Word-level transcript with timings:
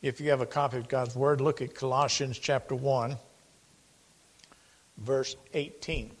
If 0.00 0.20
you 0.20 0.30
have 0.30 0.40
a 0.40 0.46
copy 0.46 0.76
of 0.76 0.88
God's 0.88 1.16
Word, 1.16 1.40
look 1.40 1.60
at 1.60 1.74
Colossians 1.74 2.38
chapter 2.38 2.74
1, 2.76 3.16
verse 4.98 5.34
18. 5.54 6.12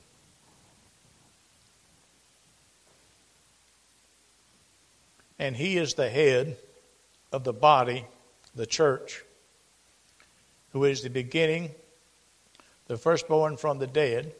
And 5.38 5.54
he 5.54 5.76
is 5.76 5.94
the 5.94 6.08
head 6.10 6.56
of 7.30 7.44
the 7.44 7.52
body, 7.52 8.04
the 8.56 8.66
church, 8.66 9.22
who 10.72 10.82
is 10.82 11.02
the 11.02 11.10
beginning, 11.10 11.70
the 12.88 12.96
firstborn 12.96 13.56
from 13.56 13.78
the 13.78 13.86
dead, 13.86 14.32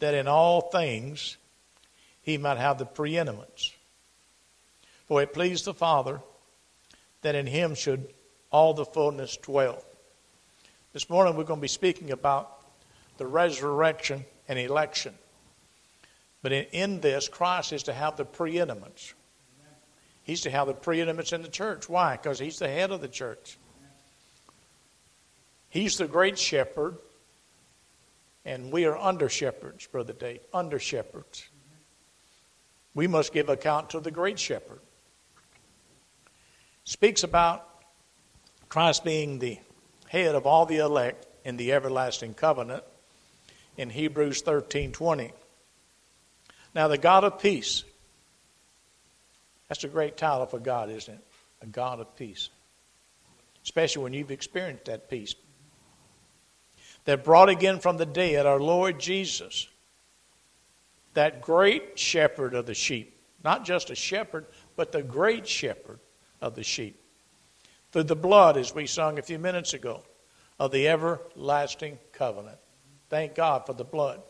that 0.00 0.14
in 0.14 0.26
all 0.26 0.62
things 0.62 1.36
he 2.22 2.36
might 2.38 2.58
have 2.58 2.78
the 2.78 2.86
preeminence. 2.86 3.72
For 5.06 5.22
it 5.22 5.32
pleased 5.32 5.64
the 5.64 5.74
Father 5.74 6.20
that 7.22 7.36
in 7.36 7.46
him 7.46 7.76
should 7.76 8.12
all 8.50 8.74
the 8.74 8.84
fullness 8.84 9.36
dwell. 9.36 9.82
This 10.92 11.10
morning 11.10 11.36
we're 11.36 11.44
going 11.44 11.60
to 11.60 11.62
be 11.62 11.68
speaking 11.68 12.10
about 12.10 12.50
the 13.18 13.26
resurrection 13.26 14.24
and 14.48 14.58
election. 14.58 15.14
But 16.42 16.52
in, 16.52 16.64
in 16.72 17.00
this, 17.00 17.28
Christ 17.28 17.72
is 17.72 17.84
to 17.84 17.92
have 17.92 18.16
the 18.16 18.24
preeminence. 18.24 19.14
He's 20.22 20.42
to 20.42 20.50
have 20.50 20.66
the 20.66 20.74
preeminence 20.74 21.32
in 21.32 21.42
the 21.42 21.48
church. 21.48 21.88
Why? 21.88 22.16
Because 22.16 22.38
he's 22.38 22.58
the 22.58 22.68
head 22.68 22.90
of 22.90 23.00
the 23.00 23.08
church. 23.08 23.58
He's 25.70 25.98
the 25.98 26.06
great 26.06 26.38
shepherd, 26.38 26.96
and 28.44 28.72
we 28.72 28.86
are 28.86 28.96
under 28.96 29.28
shepherds, 29.28 29.86
Brother 29.86 30.14
Dave, 30.14 30.40
under 30.52 30.78
shepherds. 30.78 31.46
We 32.94 33.06
must 33.06 33.32
give 33.32 33.48
account 33.48 33.90
to 33.90 34.00
the 34.00 34.10
great 34.10 34.38
shepherd. 34.38 34.80
Speaks 36.84 37.22
about 37.22 37.67
Christ 38.68 39.02
being 39.04 39.38
the 39.38 39.58
head 40.08 40.34
of 40.34 40.46
all 40.46 40.66
the 40.66 40.78
elect 40.78 41.26
in 41.44 41.56
the 41.56 41.72
everlasting 41.72 42.34
covenant 42.34 42.84
in 43.76 43.90
Hebrews 43.90 44.42
13:20. 44.42 45.32
Now 46.74 46.88
the 46.88 46.98
God 46.98 47.24
of 47.24 47.40
peace. 47.40 47.84
That's 49.68 49.84
a 49.84 49.88
great 49.88 50.16
title 50.16 50.46
for 50.46 50.58
God, 50.58 50.90
isn't 50.90 51.14
it? 51.14 51.24
A 51.62 51.66
God 51.66 52.00
of 52.00 52.14
peace. 52.16 52.50
Especially 53.62 54.02
when 54.02 54.12
you've 54.12 54.30
experienced 54.30 54.86
that 54.86 55.10
peace. 55.10 55.34
That 57.04 57.24
brought 57.24 57.48
again 57.48 57.80
from 57.80 57.96
the 57.96 58.06
dead 58.06 58.44
our 58.44 58.60
Lord 58.60 58.98
Jesus, 58.98 59.66
that 61.14 61.40
great 61.40 61.98
shepherd 61.98 62.54
of 62.54 62.66
the 62.66 62.74
sheep. 62.74 63.18
Not 63.42 63.64
just 63.64 63.88
a 63.90 63.94
shepherd, 63.94 64.46
but 64.76 64.92
the 64.92 65.02
great 65.02 65.46
shepherd 65.46 66.00
of 66.40 66.54
the 66.54 66.62
sheep 66.62 66.97
through 67.92 68.04
the 68.04 68.16
blood, 68.16 68.56
as 68.56 68.74
we 68.74 68.86
sung 68.86 69.18
a 69.18 69.22
few 69.22 69.38
minutes 69.38 69.74
ago, 69.74 70.02
of 70.58 70.72
the 70.72 70.88
everlasting 70.88 71.98
covenant. 72.12 72.58
Thank 73.08 73.34
God 73.34 73.64
for 73.66 73.72
the 73.72 73.84
blood. 73.84 74.20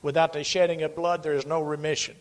Without 0.00 0.32
the 0.32 0.44
shedding 0.44 0.82
of 0.82 0.96
blood, 0.96 1.22
there 1.22 1.34
is 1.34 1.46
no 1.46 1.60
remission. 1.60 2.16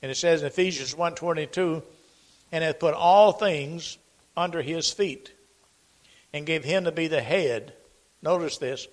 And 0.00 0.10
it 0.10 0.16
says 0.16 0.42
in 0.42 0.46
Ephesians 0.46 0.94
1.22, 0.94 1.82
and 2.52 2.64
hath 2.64 2.78
put 2.78 2.94
all 2.94 3.32
things 3.32 3.98
under 4.36 4.62
his 4.62 4.90
feet, 4.90 5.32
and 6.32 6.46
gave 6.46 6.64
him 6.64 6.84
to 6.84 6.92
be 6.92 7.08
the 7.08 7.20
head, 7.20 7.72
notice 8.22 8.58
this, 8.58 8.86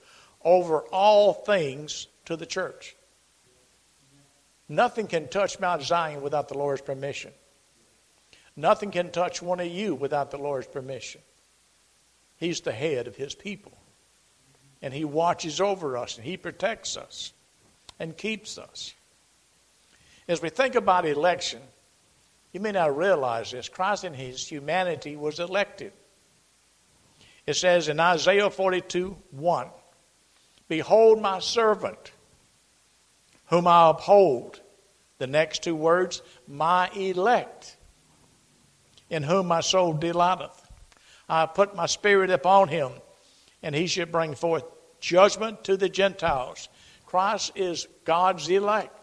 over 0.44 0.82
all 0.92 1.34
things 1.34 2.08
to 2.26 2.36
the 2.36 2.46
church. 2.46 2.96
Nothing 4.68 5.08
can 5.08 5.28
touch 5.28 5.60
Mount 5.60 5.84
Zion 5.84 6.22
without 6.22 6.48
the 6.48 6.58
Lord's 6.58 6.82
permission. 6.82 7.32
Nothing 8.56 8.92
can 8.92 9.12
touch 9.12 9.42
one 9.42 9.60
of 9.60 9.68
you 9.68 9.96
without 9.96 10.32
the 10.32 10.38
Lord's 10.38 10.68
permission. 10.68 11.22
He's 12.38 12.62
the 12.62 12.72
head 12.72 13.08
of 13.08 13.16
his 13.16 13.36
people. 13.36 13.74
And 14.82 14.94
he 14.94 15.06
watches 15.06 15.60
over 15.60 15.98
us 15.98 16.18
and 16.18 16.26
he 16.26 16.38
protects 16.38 16.96
us 16.96 17.34
and 18.00 18.16
keeps 18.16 18.58
us. 18.58 18.94
As 20.28 20.42
we 20.42 20.50
think 20.50 20.76
about 20.76 21.06
election, 21.06 21.62
you 22.52 22.60
may 22.60 22.72
not 22.72 22.98
realize 22.98 23.52
this. 23.52 23.70
Christ 23.70 24.04
in 24.04 24.14
his 24.14 24.48
humanity 24.48 25.16
was 25.16 25.40
elected. 25.40 25.92
It 27.46 27.56
says 27.56 27.90
in 27.90 28.00
Isaiah 28.00 28.50
42 28.50 29.16
1 29.32 29.68
Behold 30.68 31.22
my 31.22 31.40
servant, 31.40 32.12
whom 33.48 33.68
I 33.68 33.90
uphold. 33.90 34.62
The 35.18 35.28
next 35.28 35.64
two 35.64 35.76
words, 35.76 36.22
my 36.48 36.90
elect 36.90 37.75
in 39.10 39.24
whom 39.24 39.48
my 39.48 39.62
soul 39.62 39.94
delighteth. 39.94 40.62
I 41.28 41.46
put 41.46 41.76
my 41.76 41.86
spirit 41.86 42.30
upon 42.30 42.68
him, 42.68 42.92
and 43.64 43.74
he 43.74 43.88
should 43.88 44.12
bring 44.12 44.36
forth 44.36 44.64
judgment 45.00 45.64
to 45.66 45.78
the 45.78 45.90
Gentiles. 45.90 46.70
Christ 47.06 47.52
is 47.56 47.88
God's 48.04 48.50
elect. 48.50 48.98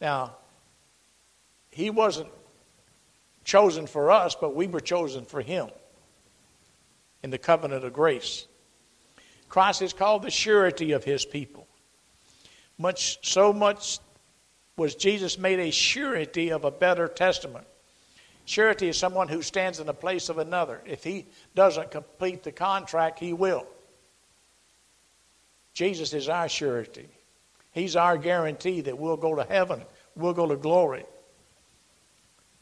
Now, 0.00 0.36
he 1.70 1.90
wasn't 1.90 2.30
chosen 3.44 3.86
for 3.86 4.10
us, 4.10 4.34
but 4.34 4.54
we 4.54 4.66
were 4.66 4.80
chosen 4.80 5.24
for 5.24 5.40
him 5.40 5.68
in 7.22 7.30
the 7.30 7.38
covenant 7.38 7.84
of 7.84 7.92
grace. 7.92 8.46
Christ 9.48 9.82
is 9.82 9.92
called 9.92 10.22
the 10.22 10.30
surety 10.30 10.92
of 10.92 11.04
his 11.04 11.24
people. 11.24 11.66
Much 12.78 13.18
so 13.26 13.52
much 13.52 14.00
was 14.76 14.94
Jesus 14.94 15.38
made 15.38 15.58
a 15.58 15.70
surety 15.70 16.50
of 16.50 16.64
a 16.64 16.70
better 16.70 17.08
testament. 17.08 17.66
Surety 18.46 18.88
is 18.88 18.96
someone 18.96 19.26
who 19.26 19.42
stands 19.42 19.80
in 19.80 19.86
the 19.86 19.92
place 19.92 20.28
of 20.28 20.38
another. 20.38 20.80
If 20.86 21.02
he 21.02 21.26
doesn't 21.56 21.90
complete 21.90 22.44
the 22.44 22.52
contract, 22.52 23.18
he 23.18 23.32
will. 23.32 23.66
Jesus 25.74 26.14
is 26.14 26.28
our 26.28 26.48
surety. 26.48 27.08
He's 27.72 27.96
our 27.96 28.16
guarantee 28.16 28.82
that 28.82 28.98
we'll 28.98 29.16
go 29.16 29.34
to 29.34 29.44
heaven, 29.44 29.82
we'll 30.14 30.32
go 30.32 30.46
to 30.46 30.56
glory. 30.56 31.04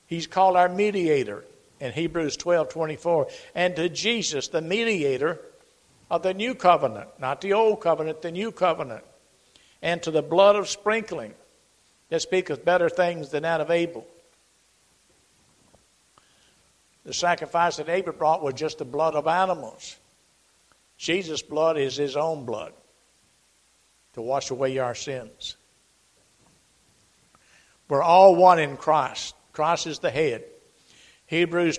He's 0.06 0.27
called 0.27 0.56
our 0.56 0.69
mediator 0.69 1.45
in 1.81 1.93
Hebrews 1.93 2.39
12 2.39 2.71
24. 2.71 3.28
And 3.55 3.77
to 3.77 3.89
Jesus, 3.91 4.49
the 4.49 4.62
mediator 4.62 5.39
of 6.11 6.22
the 6.22 6.34
new 6.34 6.55
covenant, 6.55 7.11
not 7.21 7.43
the 7.43 7.53
old 7.53 7.83
covenant, 7.83 8.22
the 8.22 8.33
new 8.33 8.53
covenant. 8.53 9.05
And 9.83 10.03
to 10.03 10.11
the 10.11 10.22
blood 10.22 10.56
of 10.56 10.69
sprinkling 10.69 11.34
that 12.09 12.22
speaketh 12.22 12.65
better 12.65 12.89
things 12.89 13.31
than 13.31 13.43
that 13.43 13.61
of 13.61 13.71
Abel. 13.71 14.06
The 17.04 17.12
sacrifice 17.12 17.76
that 17.76 17.88
Abel 17.88 18.12
brought 18.12 18.42
was 18.42 18.54
just 18.54 18.78
the 18.78 18.84
blood 18.84 19.15
of 19.15 19.26
animals. 19.26 19.97
Jesus' 20.97 21.42
blood 21.42 21.76
is 21.76 21.97
his 21.97 22.16
own 22.16 22.44
blood 22.44 22.72
to 24.15 24.22
wash 24.22 24.50
away 24.50 24.78
our 24.78 24.94
sins. 24.94 25.56
We're 27.88 28.03
all 28.03 28.34
one 28.34 28.59
in 28.59 28.76
Christ. 28.76 29.34
Christ 29.53 29.87
is 29.87 29.98
the 29.98 30.10
head. 30.10 30.44
Hebrews 31.26 31.78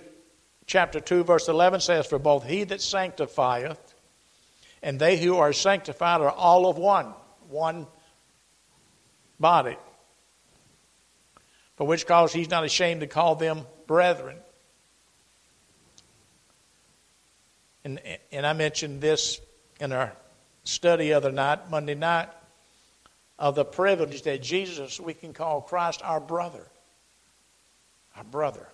chapter 0.65 0.99
2, 0.99 1.23
verse 1.23 1.47
11 1.47 1.79
says, 1.79 2.05
For 2.05 2.19
both 2.19 2.45
he 2.45 2.63
that 2.65 2.81
sanctifieth 2.81 3.95
and 4.83 4.99
they 4.99 5.17
who 5.17 5.37
are 5.37 5.53
sanctified 5.53 6.21
are 6.21 6.29
all 6.29 6.69
of 6.69 6.77
one, 6.77 7.13
one 7.49 7.87
body. 9.39 9.77
For 11.77 11.87
which 11.87 12.05
cause 12.05 12.31
he's 12.31 12.49
not 12.49 12.63
ashamed 12.63 13.01
to 13.01 13.07
call 13.07 13.35
them 13.35 13.61
brethren. 13.87 14.37
And, 17.85 18.01
and 18.31 18.47
I 18.47 18.53
mentioned 18.53 18.99
this 18.99 19.39
in 19.79 19.91
our 19.91 20.11
study 20.63 21.13
other 21.13 21.31
night, 21.31 21.69
Monday 21.69 21.93
night, 21.93 22.29
of 23.37 23.53
the 23.53 23.63
privilege 23.63 24.23
that 24.23 24.41
Jesus, 24.41 24.99
we 24.99 25.13
can 25.13 25.33
call 25.33 25.61
Christ 25.61 26.01
our 26.03 26.19
brother. 26.19 26.65
Our 28.17 28.23
brother. 28.23 28.67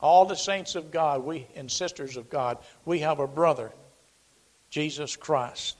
All 0.00 0.26
the 0.26 0.34
saints 0.34 0.74
of 0.74 0.90
God, 0.90 1.24
we 1.24 1.46
and 1.54 1.70
sisters 1.70 2.16
of 2.16 2.28
God, 2.28 2.58
we 2.84 2.98
have 2.98 3.20
a 3.20 3.28
brother, 3.28 3.72
Jesus 4.68 5.14
Christ. 5.14 5.76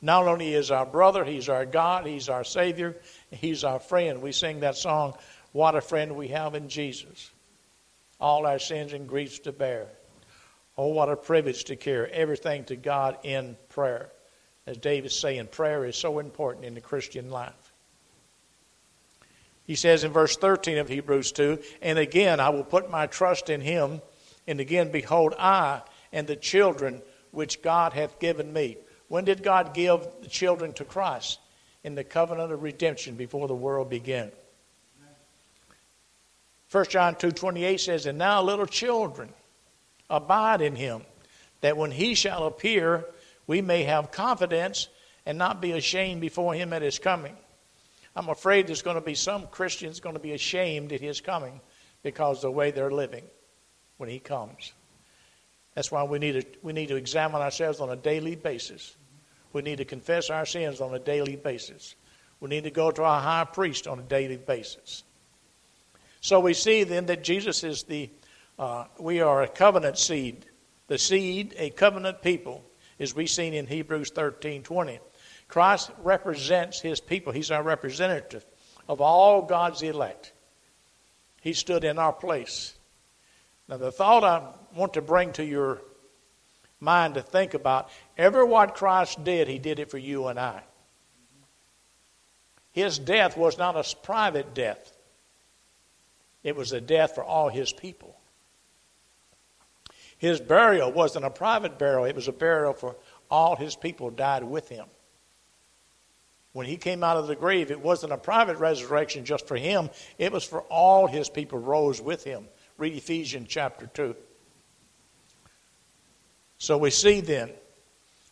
Not 0.00 0.28
only 0.28 0.54
is 0.54 0.70
our 0.70 0.86
brother, 0.86 1.24
he's 1.24 1.48
our 1.48 1.66
God, 1.66 2.06
he's 2.06 2.28
our 2.28 2.44
Savior, 2.44 2.96
he's 3.32 3.64
our 3.64 3.80
friend. 3.80 4.22
We 4.22 4.30
sing 4.30 4.60
that 4.60 4.76
song, 4.76 5.14
What 5.50 5.74
a 5.74 5.80
Friend 5.80 6.14
We 6.14 6.28
Have 6.28 6.54
in 6.54 6.68
Jesus. 6.68 7.32
All 8.20 8.46
our 8.46 8.60
sins 8.60 8.92
and 8.92 9.08
griefs 9.08 9.40
to 9.40 9.52
bear. 9.52 9.88
Oh, 10.78 10.88
what 10.88 11.08
a 11.08 11.16
privilege 11.16 11.64
to 11.64 11.76
carry 11.76 12.08
everything 12.12 12.64
to 12.66 12.76
God 12.76 13.18
in 13.24 13.56
prayer. 13.68 14.12
As 14.64 14.78
David's 14.78 15.18
saying, 15.18 15.48
prayer 15.48 15.84
is 15.84 15.96
so 15.96 16.20
important 16.20 16.64
in 16.64 16.74
the 16.74 16.80
Christian 16.80 17.30
life. 17.30 17.72
He 19.66 19.74
says 19.74 20.04
in 20.04 20.12
verse 20.12 20.36
13 20.36 20.78
of 20.78 20.88
Hebrews 20.88 21.32
2 21.32 21.58
And 21.82 21.98
again, 21.98 22.38
I 22.38 22.50
will 22.50 22.64
put 22.64 22.90
my 22.90 23.06
trust 23.06 23.50
in 23.50 23.60
him. 23.60 24.00
And 24.46 24.60
again, 24.60 24.92
behold, 24.92 25.34
I 25.36 25.82
and 26.12 26.26
the 26.26 26.36
children 26.36 27.02
which 27.32 27.60
God 27.60 27.92
hath 27.92 28.20
given 28.20 28.52
me. 28.52 28.78
When 29.08 29.24
did 29.24 29.42
God 29.42 29.74
give 29.74 30.06
the 30.22 30.28
children 30.28 30.72
to 30.74 30.84
Christ? 30.84 31.40
In 31.82 31.94
the 31.94 32.04
covenant 32.04 32.52
of 32.52 32.62
redemption 32.62 33.14
before 33.14 33.48
the 33.48 33.54
world 33.54 33.90
began. 33.90 34.30
1 36.70 36.84
John 36.86 37.14
2.28 37.14 37.80
says, 37.80 38.06
And 38.06 38.18
now, 38.18 38.42
little 38.42 38.66
children, 38.66 39.32
abide 40.10 40.60
in 40.60 40.76
him, 40.76 41.02
that 41.60 41.76
when 41.76 41.90
he 41.90 42.14
shall 42.14 42.46
appear, 42.46 43.04
we 43.46 43.60
may 43.60 43.84
have 43.84 44.10
confidence 44.10 44.88
and 45.26 45.38
not 45.38 45.60
be 45.60 45.72
ashamed 45.72 46.20
before 46.20 46.54
him 46.54 46.72
at 46.72 46.82
his 46.82 46.98
coming. 46.98 47.36
I'm 48.16 48.28
afraid 48.28 48.66
there's 48.66 48.82
going 48.82 48.96
to 48.96 49.00
be 49.00 49.14
some 49.14 49.46
Christians 49.46 50.00
going 50.00 50.14
to 50.14 50.20
be 50.20 50.32
ashamed 50.32 50.92
at 50.92 51.00
his 51.00 51.20
coming 51.20 51.60
because 52.02 52.38
of 52.38 52.42
the 52.42 52.50
way 52.50 52.70
they're 52.70 52.90
living 52.90 53.24
when 53.96 54.08
he 54.08 54.18
comes. 54.18 54.72
That's 55.74 55.92
why 55.92 56.02
we 56.02 56.18
need 56.18 56.32
to, 56.32 56.44
we 56.62 56.72
need 56.72 56.88
to 56.88 56.96
examine 56.96 57.40
ourselves 57.40 57.80
on 57.80 57.90
a 57.90 57.96
daily 57.96 58.34
basis. 58.34 58.96
We 59.52 59.62
need 59.62 59.78
to 59.78 59.84
confess 59.84 60.30
our 60.30 60.46
sins 60.46 60.80
on 60.80 60.94
a 60.94 60.98
daily 60.98 61.36
basis. 61.36 61.94
We 62.40 62.48
need 62.48 62.64
to 62.64 62.70
go 62.70 62.90
to 62.90 63.02
our 63.04 63.20
high 63.20 63.44
priest 63.44 63.86
on 63.86 63.98
a 63.98 64.02
daily 64.02 64.36
basis. 64.36 65.04
So 66.20 66.40
we 66.40 66.54
see 66.54 66.84
then 66.84 67.06
that 67.06 67.22
Jesus 67.22 67.62
is 67.62 67.84
the, 67.84 68.10
uh, 68.58 68.84
we 68.98 69.20
are 69.20 69.42
a 69.42 69.48
covenant 69.48 69.98
seed. 69.98 70.44
The 70.88 70.98
seed, 70.98 71.54
a 71.58 71.70
covenant 71.70 72.22
people, 72.22 72.64
as 72.98 73.14
we 73.14 73.26
seen 73.26 73.54
in 73.54 73.66
Hebrews 73.66 74.10
13 74.10 74.62
20. 74.62 74.98
Christ 75.48 75.90
represents 76.02 76.80
his 76.80 77.00
people. 77.00 77.32
He's 77.32 77.50
our 77.50 77.62
representative 77.62 78.44
of 78.88 79.00
all 79.00 79.42
God's 79.42 79.82
elect. 79.82 80.32
He 81.40 81.52
stood 81.52 81.84
in 81.84 81.98
our 81.98 82.12
place. 82.12 82.74
Now, 83.68 83.76
the 83.76 83.92
thought 83.92 84.24
I 84.24 84.42
want 84.74 84.94
to 84.94 85.02
bring 85.02 85.32
to 85.34 85.44
your 85.44 85.82
mind 86.80 87.14
to 87.14 87.22
think 87.22 87.54
about 87.54 87.90
ever 88.16 88.44
what 88.44 88.74
Christ 88.74 89.22
did, 89.24 89.48
he 89.48 89.58
did 89.58 89.78
it 89.78 89.90
for 89.90 89.98
you 89.98 90.26
and 90.28 90.38
I. 90.38 90.62
His 92.72 92.98
death 92.98 93.36
was 93.36 93.58
not 93.58 93.76
a 93.76 93.96
private 94.02 94.54
death, 94.54 94.92
it 96.42 96.56
was 96.56 96.72
a 96.72 96.80
death 96.80 97.14
for 97.14 97.24
all 97.24 97.48
his 97.48 97.72
people. 97.72 98.17
His 100.18 100.40
burial 100.40 100.92
wasn't 100.92 101.24
a 101.24 101.30
private 101.30 101.78
burial, 101.78 102.04
it 102.04 102.16
was 102.16 102.28
a 102.28 102.32
burial 102.32 102.74
for 102.74 102.96
all 103.30 103.56
his 103.56 103.76
people 103.76 104.10
died 104.10 104.44
with 104.44 104.68
him. 104.68 104.86
When 106.52 106.66
he 106.66 106.76
came 106.76 107.04
out 107.04 107.16
of 107.16 107.28
the 107.28 107.36
grave, 107.36 107.70
it 107.70 107.80
wasn't 107.80 108.12
a 108.12 108.18
private 108.18 108.58
resurrection 108.58 109.24
just 109.24 109.46
for 109.46 109.56
him, 109.56 109.90
it 110.18 110.32
was 110.32 110.44
for 110.44 110.62
all 110.62 111.06
his 111.06 111.28
people 111.28 111.58
rose 111.58 112.00
with 112.00 112.24
him. 112.24 112.48
Read 112.78 112.94
Ephesians 112.94 113.46
chapter 113.48 113.86
2. 113.86 114.16
So 116.58 116.78
we 116.78 116.90
see 116.90 117.20
then 117.20 117.50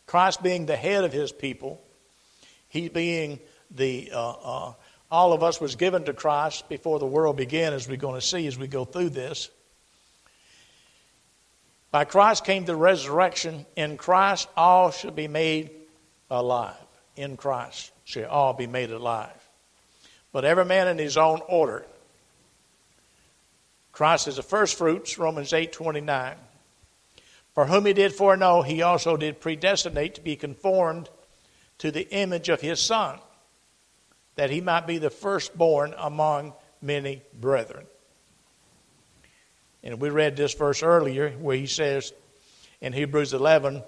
Christ 0.05 0.43
being 0.43 0.65
the 0.65 0.75
head 0.75 1.03
of 1.03 1.13
his 1.13 1.31
people, 1.31 1.81
he 2.67 2.89
being 2.89 3.39
the 3.71 4.11
uh, 4.13 4.31
uh, 4.31 4.73
all 5.09 5.31
of 5.31 5.41
us 5.41 5.61
was 5.61 5.75
given 5.75 6.03
to 6.05 6.13
Christ 6.13 6.67
before 6.67 6.99
the 6.99 7.05
world 7.05 7.37
began, 7.37 7.73
as 7.73 7.87
we're 7.87 7.95
going 7.95 8.19
to 8.19 8.25
see 8.25 8.45
as 8.47 8.57
we 8.57 8.67
go 8.67 8.83
through 8.83 9.09
this. 9.09 9.49
By 11.91 12.05
Christ 12.05 12.45
came 12.45 12.65
the 12.65 12.75
resurrection. 12.75 13.65
In 13.75 13.97
Christ, 13.97 14.47
all 14.55 14.91
shall 14.91 15.11
be 15.11 15.27
made 15.27 15.71
alive. 16.29 16.75
In 17.15 17.37
Christ 17.37 17.91
shall 18.03 18.29
all 18.29 18.53
be 18.53 18.67
made 18.67 18.91
alive. 18.91 19.31
But 20.31 20.45
every 20.45 20.65
man 20.65 20.87
in 20.87 20.97
his 20.97 21.17
own 21.17 21.41
order. 21.47 21.85
Christ 23.91 24.27
is 24.27 24.35
the 24.35 24.43
first 24.43 24.77
fruits, 24.77 25.17
Romans 25.17 25.53
8 25.53 25.71
29. 25.71 26.35
For 27.55 27.65
whom 27.65 27.87
he 27.87 27.93
did 27.93 28.13
foreknow, 28.13 28.61
he 28.61 28.83
also 28.83 29.17
did 29.17 29.41
predestinate 29.41 30.13
to 30.15 30.21
be 30.21 30.35
conformed 30.35 31.09
to 31.79 31.89
the 31.89 32.07
image 32.11 32.49
of 32.49 32.61
his 32.61 32.79
Son 32.79 33.19
that 34.35 34.51
he 34.51 34.61
might 34.61 34.87
be 34.87 34.99
the 34.99 35.09
firstborn 35.09 35.93
among 35.97 36.53
many 36.81 37.23
brethren. 37.33 37.85
And 39.87 40.01
we 40.01 40.09
read 40.09 40.35
this 40.35 40.53
verse 40.53 40.83
earlier 40.83 41.31
where 41.31 41.55
he 41.55 41.65
says 41.65 42.13
in 42.81 42.91
Hebrews 42.91 43.33
11 43.33 43.81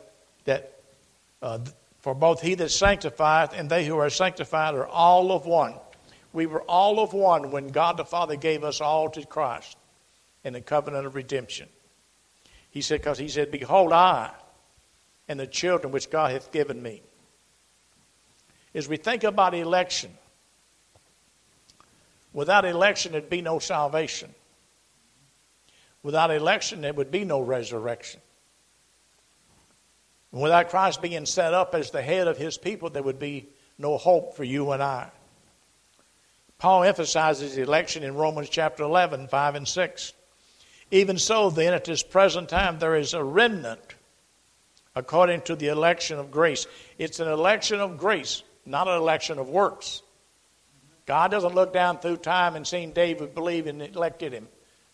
that 0.45 0.79
uh, 1.41 1.59
for 1.99 2.15
both 2.15 2.41
he 2.41 2.55
that 2.55 2.71
sanctifieth 2.71 3.53
and 3.53 3.69
they 3.69 3.85
who 3.85 3.97
are 3.97 4.09
sanctified 4.09 4.75
are 4.75 4.87
all 4.87 5.31
of 5.31 5.45
one. 5.45 5.75
We 6.31 6.45
were 6.45 6.61
all 6.61 7.01
of 7.01 7.13
one 7.13 7.51
when 7.51 7.67
God 7.67 7.97
the 7.97 8.05
Father 8.05 8.37
gave 8.37 8.63
us 8.63 8.79
all 8.79 9.09
to 9.09 9.25
Christ 9.25 9.77
in 10.45 10.53
the 10.53 10.61
covenant 10.61 11.05
of 11.05 11.15
redemption. 11.15 11.67
He 12.71 12.81
said, 12.81 13.01
because 13.01 13.17
he 13.17 13.27
said, 13.27 13.51
Behold, 13.51 13.91
I 13.91 14.31
and 15.27 15.37
the 15.37 15.47
children 15.47 15.91
which 15.91 16.09
God 16.09 16.31
hath 16.31 16.51
given 16.51 16.81
me. 16.81 17.01
As 18.73 18.87
we 18.87 18.97
think 18.97 19.23
about 19.23 19.53
election, 19.53 20.11
Without 22.33 22.65
election, 22.65 23.11
there'd 23.11 23.29
be 23.29 23.41
no 23.41 23.59
salvation. 23.59 24.33
Without 26.03 26.31
election, 26.31 26.81
there 26.81 26.93
would 26.93 27.11
be 27.11 27.25
no 27.25 27.41
resurrection. 27.41 28.21
And 30.31 30.41
without 30.41 30.69
Christ 30.69 31.01
being 31.01 31.25
set 31.25 31.53
up 31.53 31.75
as 31.75 31.91
the 31.91 32.01
head 32.01 32.27
of 32.27 32.37
his 32.37 32.57
people, 32.57 32.89
there 32.89 33.03
would 33.03 33.19
be 33.19 33.49
no 33.77 33.97
hope 33.97 34.35
for 34.35 34.43
you 34.43 34.71
and 34.71 34.81
I. 34.81 35.09
Paul 36.57 36.83
emphasizes 36.83 37.57
election 37.57 38.03
in 38.03 38.15
Romans 38.15 38.49
chapter 38.49 38.83
11, 38.83 39.29
5 39.29 39.55
and 39.55 39.67
6. 39.67 40.13
Even 40.91 41.17
so, 41.17 41.49
then, 41.49 41.73
at 41.73 41.85
this 41.85 42.03
present 42.03 42.49
time, 42.49 42.79
there 42.79 42.95
is 42.95 43.13
a 43.13 43.23
remnant 43.23 43.95
according 44.95 45.41
to 45.41 45.55
the 45.55 45.67
election 45.67 46.19
of 46.19 46.31
grace. 46.31 46.67
It's 46.97 47.19
an 47.19 47.27
election 47.27 47.79
of 47.79 47.97
grace, 47.97 48.43
not 48.65 48.87
an 48.87 48.97
election 48.97 49.39
of 49.39 49.47
works. 49.47 50.01
God 51.05 51.31
doesn't 51.31 51.55
look 51.55 51.73
down 51.73 51.99
through 51.99 52.17
time 52.17 52.55
and 52.55 52.67
see 52.67 52.85
David 52.85 53.33
believe 53.33 53.67
and 53.67 53.81
elected 53.81 54.33
him. 54.33 54.47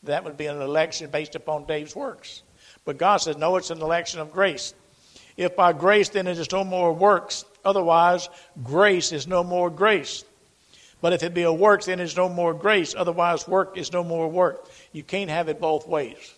That 0.06 0.24
would 0.24 0.38
be 0.38 0.46
an 0.48 0.62
election 0.62 1.10
based 1.10 1.36
upon 1.36 1.66
Dave's 1.66 1.96
works. 1.96 2.44
But 2.86 2.98
God 2.98 3.18
says, 3.18 3.38
no, 3.38 3.56
it's 3.58 3.72
an 3.72 3.82
election 3.82 4.20
of 4.20 4.32
grace. 4.32 4.74
If 5.38 5.56
by 5.56 5.74
grace, 5.74 6.10
then 6.10 6.28
it 6.28 6.38
is 6.38 6.52
no 6.52 6.64
more 6.64 6.94
works. 6.94 7.46
Otherwise, 7.64 8.30
grace 8.64 9.12
is 9.12 9.28
no 9.28 9.44
more 9.44 9.70
grace. 9.70 10.24
But 11.02 11.14
if 11.14 11.24
it 11.24 11.34
be 11.34 11.44
a 11.44 11.52
works, 11.52 11.88
then 11.88 12.00
it 12.00 12.04
is 12.04 12.16
no 12.16 12.30
more 12.30 12.54
grace. 12.54 12.96
Otherwise, 12.96 13.48
work 13.48 13.78
is 13.78 13.92
no 13.92 14.04
more 14.04 14.30
work. 14.30 14.70
You 14.92 15.04
can't 15.04 15.30
have 15.30 15.50
it 15.50 15.60
both 15.60 15.88
ways. 15.88 16.34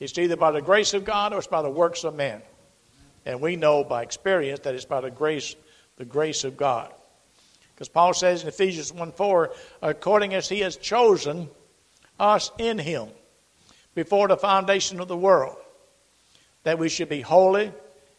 It's 0.00 0.16
either 0.18 0.36
by 0.36 0.52
the 0.52 0.62
grace 0.62 0.94
of 0.94 1.04
God 1.04 1.32
or 1.32 1.38
it's 1.38 1.46
by 1.46 1.62
the 1.62 1.70
works 1.70 2.04
of 2.04 2.14
man. 2.14 2.42
And 3.26 3.40
we 3.40 3.56
know 3.56 3.84
by 3.84 4.02
experience 4.02 4.60
that 4.60 4.74
it's 4.74 4.84
by 4.84 5.00
the 5.00 5.10
grace, 5.10 5.54
the 5.96 6.04
grace 6.04 6.44
of 6.44 6.56
God. 6.56 6.92
Because 7.74 7.88
Paul 7.88 8.14
says 8.14 8.42
in 8.42 8.48
Ephesians 8.48 8.92
1 8.92 9.12
4, 9.12 9.50
according 9.82 10.34
as 10.34 10.48
he 10.48 10.60
has 10.60 10.76
chosen 10.76 11.48
us 12.18 12.50
in 12.58 12.78
him 12.78 13.08
before 13.94 14.28
the 14.28 14.36
foundation 14.36 15.00
of 15.00 15.08
the 15.08 15.16
world, 15.16 15.56
that 16.64 16.78
we 16.78 16.88
should 16.88 17.08
be 17.08 17.20
holy 17.20 17.72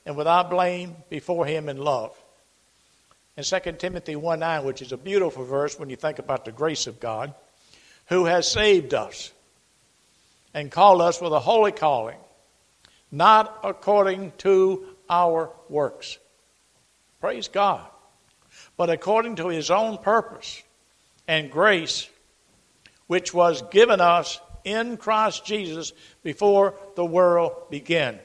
and 0.05 0.15
without 0.15 0.49
blame 0.49 0.95
before 1.09 1.45
him 1.45 1.69
in 1.69 1.77
love. 1.77 2.15
In 3.37 3.43
2 3.43 3.59
Timothy 3.73 4.15
1 4.15 4.39
9, 4.39 4.63
which 4.63 4.81
is 4.81 4.91
a 4.91 4.97
beautiful 4.97 5.43
verse 5.43 5.77
when 5.77 5.89
you 5.89 5.95
think 5.95 6.19
about 6.19 6.45
the 6.45 6.51
grace 6.51 6.87
of 6.87 6.99
God, 6.99 7.33
who 8.07 8.25
has 8.25 8.49
saved 8.49 8.93
us 8.93 9.31
and 10.53 10.71
called 10.71 11.01
us 11.01 11.19
with 11.19 11.33
a 11.33 11.39
holy 11.39 11.71
calling, 11.71 12.17
not 13.11 13.59
according 13.63 14.31
to 14.39 14.85
our 15.09 15.51
works. 15.69 16.17
Praise 17.19 17.47
God 17.47 17.85
but 18.77 18.89
according 18.89 19.37
to 19.37 19.47
his 19.47 19.71
own 19.71 19.97
purpose 19.97 20.61
and 21.27 21.49
grace, 21.49 22.09
which 23.07 23.33
was 23.33 23.61
given 23.71 24.01
us 24.01 24.39
in 24.63 24.97
Christ 24.97 25.45
Jesus 25.45 25.93
before 26.23 26.75
the 26.95 27.05
world 27.05 27.69
began. 27.69 28.19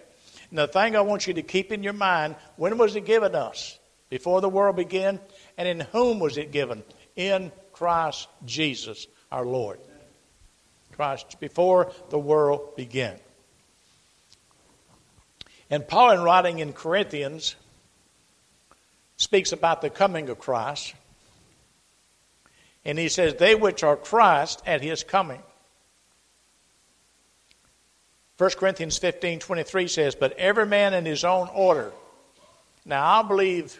And 0.51 0.59
the 0.59 0.67
thing 0.67 0.97
I 0.97 1.03
want 1.03 1.27
you 1.27 1.35
to 1.35 1.43
keep 1.43 1.71
in 1.71 1.83
your 1.83 1.93
mind 1.93 2.37
when 2.57 2.79
was 2.79 2.97
it 2.97 3.05
given 3.05 3.35
us? 3.35 3.79
Before 4.09 4.41
the 4.41 4.49
world 4.49 4.77
began? 4.77 5.21
And 5.57 5.69
in 5.69 5.81
whom 5.81 6.19
was 6.19 6.37
it 6.37 6.51
given? 6.51 6.83
In 7.15 7.53
Christ 7.73 8.29
Jesus 8.45 9.07
our 9.31 9.45
Lord. 9.45 9.79
Christ, 10.93 11.39
before 11.41 11.93
the 12.11 12.19
world 12.19 12.77
began. 12.77 13.17
And 15.71 15.87
Paul, 15.87 16.11
in 16.11 16.23
writing 16.23 16.59
in 16.59 16.73
Corinthians, 16.73 17.55
speaks 19.17 19.53
about 19.53 19.83
the 19.83 19.91
coming 19.91 20.29
of 20.29 20.39
Christ. 20.39 20.95
And 22.85 22.99
he 22.99 23.09
says, 23.09 23.35
They 23.35 23.55
which 23.55 23.83
are 23.83 23.97
Christ 23.97 24.63
at 24.67 24.83
his 24.83 25.05
coming. 25.05 25.43
1 28.39 28.51
Corinthians 28.53 28.97
15 28.97 29.39
23 29.41 29.89
says, 29.89 30.15
But 30.15 30.33
every 30.39 30.67
man 30.67 30.95
in 30.95 31.05
his 31.05 31.25
own 31.25 31.49
order. 31.49 31.93
Now, 32.87 33.21
I 33.21 33.23
believe 33.23 33.79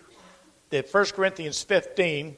that 0.69 0.92
1 0.92 1.04
Corinthians 1.07 1.62
15, 1.62 2.37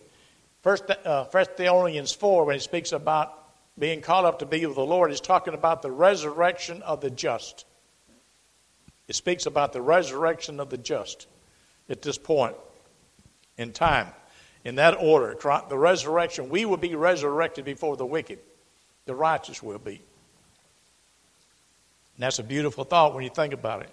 1 0.62 0.78
uh, 1.04 1.24
Thessalonians 1.24 2.12
4, 2.12 2.44
when 2.44 2.54
he 2.54 2.60
speaks 2.60 2.92
about 2.92 3.38
being 3.78 4.00
called 4.00 4.26
up 4.26 4.38
to 4.38 4.46
be 4.46 4.64
with 4.64 4.76
the 4.76 4.84
Lord, 4.84 5.10
is 5.10 5.20
talking 5.20 5.54
about 5.54 5.82
the 5.82 5.90
resurrection 5.90 6.82
of 6.82 7.00
the 7.00 7.10
just. 7.10 7.64
It 9.08 9.14
speaks 9.14 9.46
about 9.46 9.72
the 9.72 9.82
resurrection 9.82 10.60
of 10.60 10.70
the 10.70 10.78
just 10.78 11.26
at 11.88 12.02
this 12.02 12.18
point 12.18 12.54
in 13.58 13.72
time. 13.72 14.08
In 14.64 14.76
that 14.76 14.96
order, 14.98 15.36
the 15.68 15.78
resurrection, 15.78 16.48
we 16.48 16.64
will 16.64 16.76
be 16.76 16.94
resurrected 16.94 17.64
before 17.64 17.96
the 17.96 18.06
wicked. 18.06 18.38
The 19.06 19.14
righteous 19.14 19.62
will 19.62 19.78
be. 19.78 20.00
And 22.16 22.24
that's 22.24 22.38
a 22.38 22.44
beautiful 22.44 22.84
thought 22.84 23.14
when 23.14 23.24
you 23.24 23.30
think 23.30 23.52
about 23.52 23.82
it. 23.82 23.90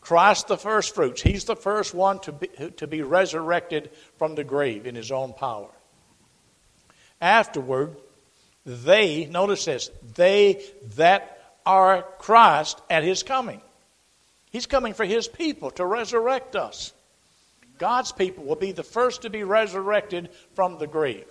Christ 0.00 0.48
the 0.48 0.56
first 0.56 0.94
fruits. 0.94 1.22
He's 1.22 1.44
the 1.44 1.56
first 1.56 1.94
one 1.94 2.18
to 2.20 2.32
be, 2.32 2.48
to 2.78 2.86
be 2.86 3.02
resurrected 3.02 3.90
from 4.16 4.34
the 4.34 4.44
grave 4.44 4.86
in 4.86 4.94
his 4.94 5.12
own 5.12 5.32
power. 5.32 5.70
Afterward, 7.20 7.96
they, 8.64 9.26
notice 9.26 9.66
this, 9.66 9.90
they 10.14 10.64
that 10.96 11.56
are 11.64 12.02
Christ 12.18 12.80
at 12.90 13.04
his 13.04 13.22
coming. 13.22 13.60
He's 14.50 14.66
coming 14.66 14.94
for 14.94 15.04
his 15.04 15.28
people 15.28 15.70
to 15.72 15.86
resurrect 15.86 16.56
us. 16.56 16.92
God's 17.82 18.12
people 18.12 18.44
will 18.44 18.54
be 18.54 18.70
the 18.70 18.84
first 18.84 19.22
to 19.22 19.28
be 19.28 19.42
resurrected 19.42 20.30
from 20.54 20.78
the 20.78 20.86
grave. 20.86 21.26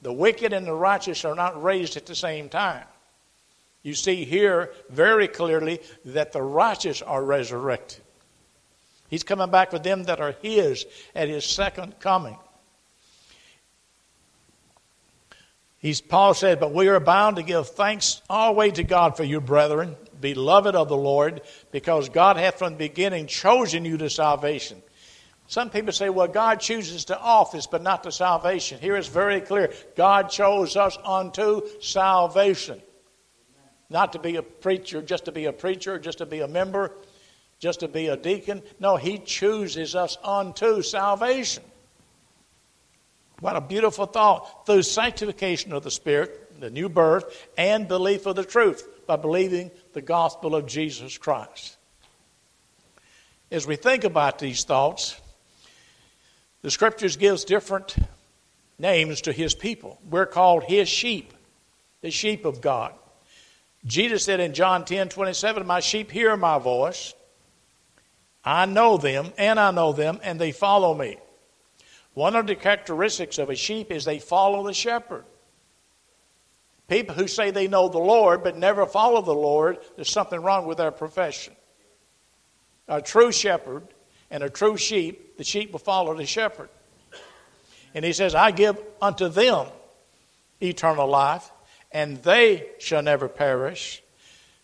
The 0.00 0.14
wicked 0.14 0.54
and 0.54 0.66
the 0.66 0.72
righteous 0.72 1.26
are 1.26 1.34
not 1.34 1.62
raised 1.62 1.98
at 1.98 2.06
the 2.06 2.14
same 2.14 2.48
time. 2.48 2.86
You 3.82 3.92
see 3.92 4.24
here 4.24 4.72
very 4.88 5.28
clearly 5.28 5.80
that 6.06 6.32
the 6.32 6.40
righteous 6.40 7.02
are 7.02 7.22
resurrected. 7.22 8.00
He's 9.10 9.24
coming 9.24 9.50
back 9.50 9.72
for 9.72 9.78
them 9.78 10.04
that 10.04 10.22
are 10.22 10.36
His 10.40 10.86
at 11.14 11.28
His 11.28 11.44
second 11.44 12.00
coming. 12.00 12.38
He's, 15.80 16.00
Paul 16.00 16.32
said, 16.32 16.60
But 16.60 16.72
we 16.72 16.88
are 16.88 16.98
bound 16.98 17.36
to 17.36 17.42
give 17.42 17.68
thanks 17.68 18.22
always 18.30 18.72
to 18.74 18.84
God 18.84 19.18
for 19.18 19.24
you, 19.24 19.42
brethren, 19.42 19.96
beloved 20.18 20.74
of 20.74 20.88
the 20.88 20.96
Lord, 20.96 21.42
because 21.72 22.08
God 22.10 22.36
hath 22.36 22.58
from 22.58 22.74
the 22.74 22.78
beginning 22.78 23.26
chosen 23.26 23.84
you 23.84 23.96
to 23.96 24.08
salvation. 24.08 24.80
Some 25.48 25.70
people 25.70 25.92
say, 25.92 26.08
well, 26.08 26.28
God 26.28 26.60
chooses 26.60 27.06
to 27.06 27.18
office, 27.18 27.66
but 27.66 27.82
not 27.82 28.04
to 28.04 28.12
salvation. 28.12 28.78
Here 28.78 28.96
it's 28.96 29.08
very 29.08 29.40
clear 29.40 29.72
God 29.96 30.30
chose 30.30 30.76
us 30.76 30.96
unto 31.04 31.62
salvation. 31.80 32.80
Not 33.90 34.12
to 34.12 34.18
be 34.18 34.36
a 34.36 34.42
preacher, 34.42 35.02
just 35.02 35.26
to 35.26 35.32
be 35.32 35.46
a 35.46 35.52
preacher, 35.52 35.98
just 35.98 36.18
to 36.18 36.26
be 36.26 36.40
a 36.40 36.48
member, 36.48 36.92
just 37.58 37.80
to 37.80 37.88
be 37.88 38.06
a 38.06 38.16
deacon. 38.16 38.62
No, 38.80 38.96
He 38.96 39.18
chooses 39.18 39.94
us 39.94 40.16
unto 40.24 40.80
salvation. 40.82 41.64
What 43.40 43.56
a 43.56 43.60
beautiful 43.60 44.06
thought. 44.06 44.66
Through 44.66 44.82
sanctification 44.82 45.72
of 45.72 45.82
the 45.82 45.90
Spirit, 45.90 46.60
the 46.60 46.70
new 46.70 46.88
birth, 46.88 47.48
and 47.58 47.88
belief 47.88 48.24
of 48.24 48.36
the 48.36 48.44
truth 48.44 48.88
by 49.06 49.16
believing 49.16 49.70
the 49.92 50.02
gospel 50.02 50.54
of 50.54 50.66
Jesus 50.66 51.18
Christ. 51.18 51.76
As 53.50 53.66
we 53.66 53.76
think 53.76 54.04
about 54.04 54.38
these 54.38 54.64
thoughts, 54.64 55.20
the 56.62 56.70
scriptures 56.70 57.16
gives 57.16 57.44
different 57.44 57.96
names 58.78 59.22
to 59.22 59.32
his 59.32 59.54
people. 59.54 59.98
We're 60.08 60.26
called 60.26 60.64
his 60.64 60.88
sheep, 60.88 61.32
the 62.00 62.10
sheep 62.10 62.44
of 62.44 62.60
God. 62.60 62.94
Jesus 63.84 64.24
said 64.24 64.40
in 64.40 64.54
John 64.54 64.84
10 64.84 65.08
27, 65.08 65.66
My 65.66 65.80
sheep 65.80 66.10
hear 66.10 66.36
my 66.36 66.58
voice. 66.58 67.14
I 68.44 68.66
know 68.66 68.96
them, 68.96 69.32
and 69.38 69.58
I 69.60 69.70
know 69.70 69.92
them, 69.92 70.18
and 70.22 70.40
they 70.40 70.52
follow 70.52 70.94
me. 70.94 71.16
One 72.14 72.36
of 72.36 72.46
the 72.46 72.54
characteristics 72.54 73.38
of 73.38 73.50
a 73.50 73.54
sheep 73.54 73.90
is 73.90 74.04
they 74.04 74.18
follow 74.18 74.66
the 74.66 74.74
shepherd. 74.74 75.24
People 76.88 77.14
who 77.14 77.28
say 77.28 77.50
they 77.50 77.68
know 77.68 77.88
the 77.88 77.98
Lord 77.98 78.42
but 78.42 78.56
never 78.56 78.86
follow 78.86 79.22
the 79.22 79.34
Lord, 79.34 79.78
there's 79.96 80.10
something 80.10 80.42
wrong 80.42 80.66
with 80.66 80.78
their 80.78 80.90
profession. 80.90 81.54
A 82.88 83.00
true 83.00 83.32
shepherd 83.32 83.86
and 84.30 84.42
a 84.42 84.50
true 84.50 84.76
sheep, 84.76 85.36
the 85.38 85.44
sheep 85.44 85.72
will 85.72 85.78
follow 85.78 86.14
the 86.14 86.26
shepherd. 86.26 86.68
And 87.94 88.04
he 88.04 88.12
says, 88.12 88.34
I 88.34 88.50
give 88.50 88.78
unto 89.00 89.28
them 89.28 89.66
eternal 90.60 91.06
life, 91.06 91.50
and 91.90 92.22
they 92.22 92.66
shall 92.78 93.02
never 93.02 93.28
perish, 93.28 94.02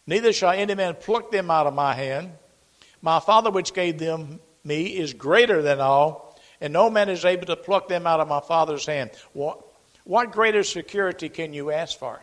neither 0.07 0.33
shall 0.33 0.53
any 0.53 0.75
man 0.75 0.95
pluck 0.95 1.31
them 1.31 1.51
out 1.51 1.67
of 1.67 1.75
my 1.75 1.95
hand. 1.95 2.33
My 3.03 3.21
Father 3.21 3.51
which 3.51 3.75
gave 3.75 3.99
them 3.99 4.41
me 4.65 4.97
is 4.97 5.13
greater 5.13 5.63
than 5.63 5.81
all, 5.81 6.39
and 6.61 6.73
no 6.73 6.91
man 6.91 7.09
is 7.09 7.25
able 7.25 7.47
to 7.47 7.57
pluck 7.57 7.89
them 7.89 8.07
out 8.07 8.21
of 8.21 8.29
my 8.29 8.41
Father's 8.41 8.87
hand. 8.87 9.11
What, 9.33 9.68
what 10.09 10.33
greater 10.33 10.63
security 10.63 11.29
can 11.29 11.53
you 11.53 11.71
ask 11.71 11.99
for? 11.99 12.19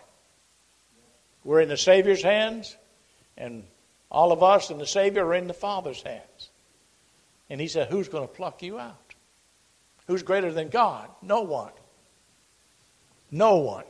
We're 1.43 1.61
in 1.61 1.69
the 1.69 1.77
Savior's 1.77 2.23
hands, 2.23 2.75
and 3.37 3.63
all 4.09 4.31
of 4.31 4.41
us 4.41 4.71
and 4.71 4.81
the 4.81 4.87
Savior 4.87 5.23
are 5.23 5.35
in 5.35 5.45
the 5.45 5.53
Father's 5.53 6.01
hands. 6.01 6.49
And 7.47 7.61
he 7.61 7.67
said, 7.67 7.89
Who's 7.89 8.09
going 8.09 8.27
to 8.27 8.33
pluck 8.33 8.63
you 8.63 8.79
out? 8.79 9.13
Who's 10.07 10.23
greater 10.23 10.51
than 10.51 10.69
God? 10.69 11.09
No 11.21 11.41
one. 11.41 11.73
No 13.29 13.57
one. 13.57 13.85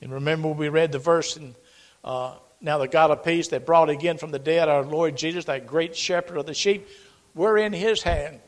And 0.00 0.12
remember, 0.12 0.50
we 0.50 0.68
read 0.68 0.92
the 0.92 1.00
verse 1.00 1.36
in 1.36 1.56
uh, 2.04 2.36
Now 2.60 2.78
the 2.78 2.86
God 2.86 3.10
of 3.10 3.24
peace 3.24 3.48
that 3.48 3.66
brought 3.66 3.90
again 3.90 4.18
from 4.18 4.30
the 4.30 4.38
dead 4.38 4.68
our 4.68 4.84
Lord 4.84 5.16
Jesus, 5.16 5.46
that 5.46 5.66
great 5.66 5.96
shepherd 5.96 6.36
of 6.36 6.46
the 6.46 6.54
sheep, 6.54 6.86
we're 7.34 7.58
in 7.58 7.72
his 7.72 8.04
hand. 8.04 8.38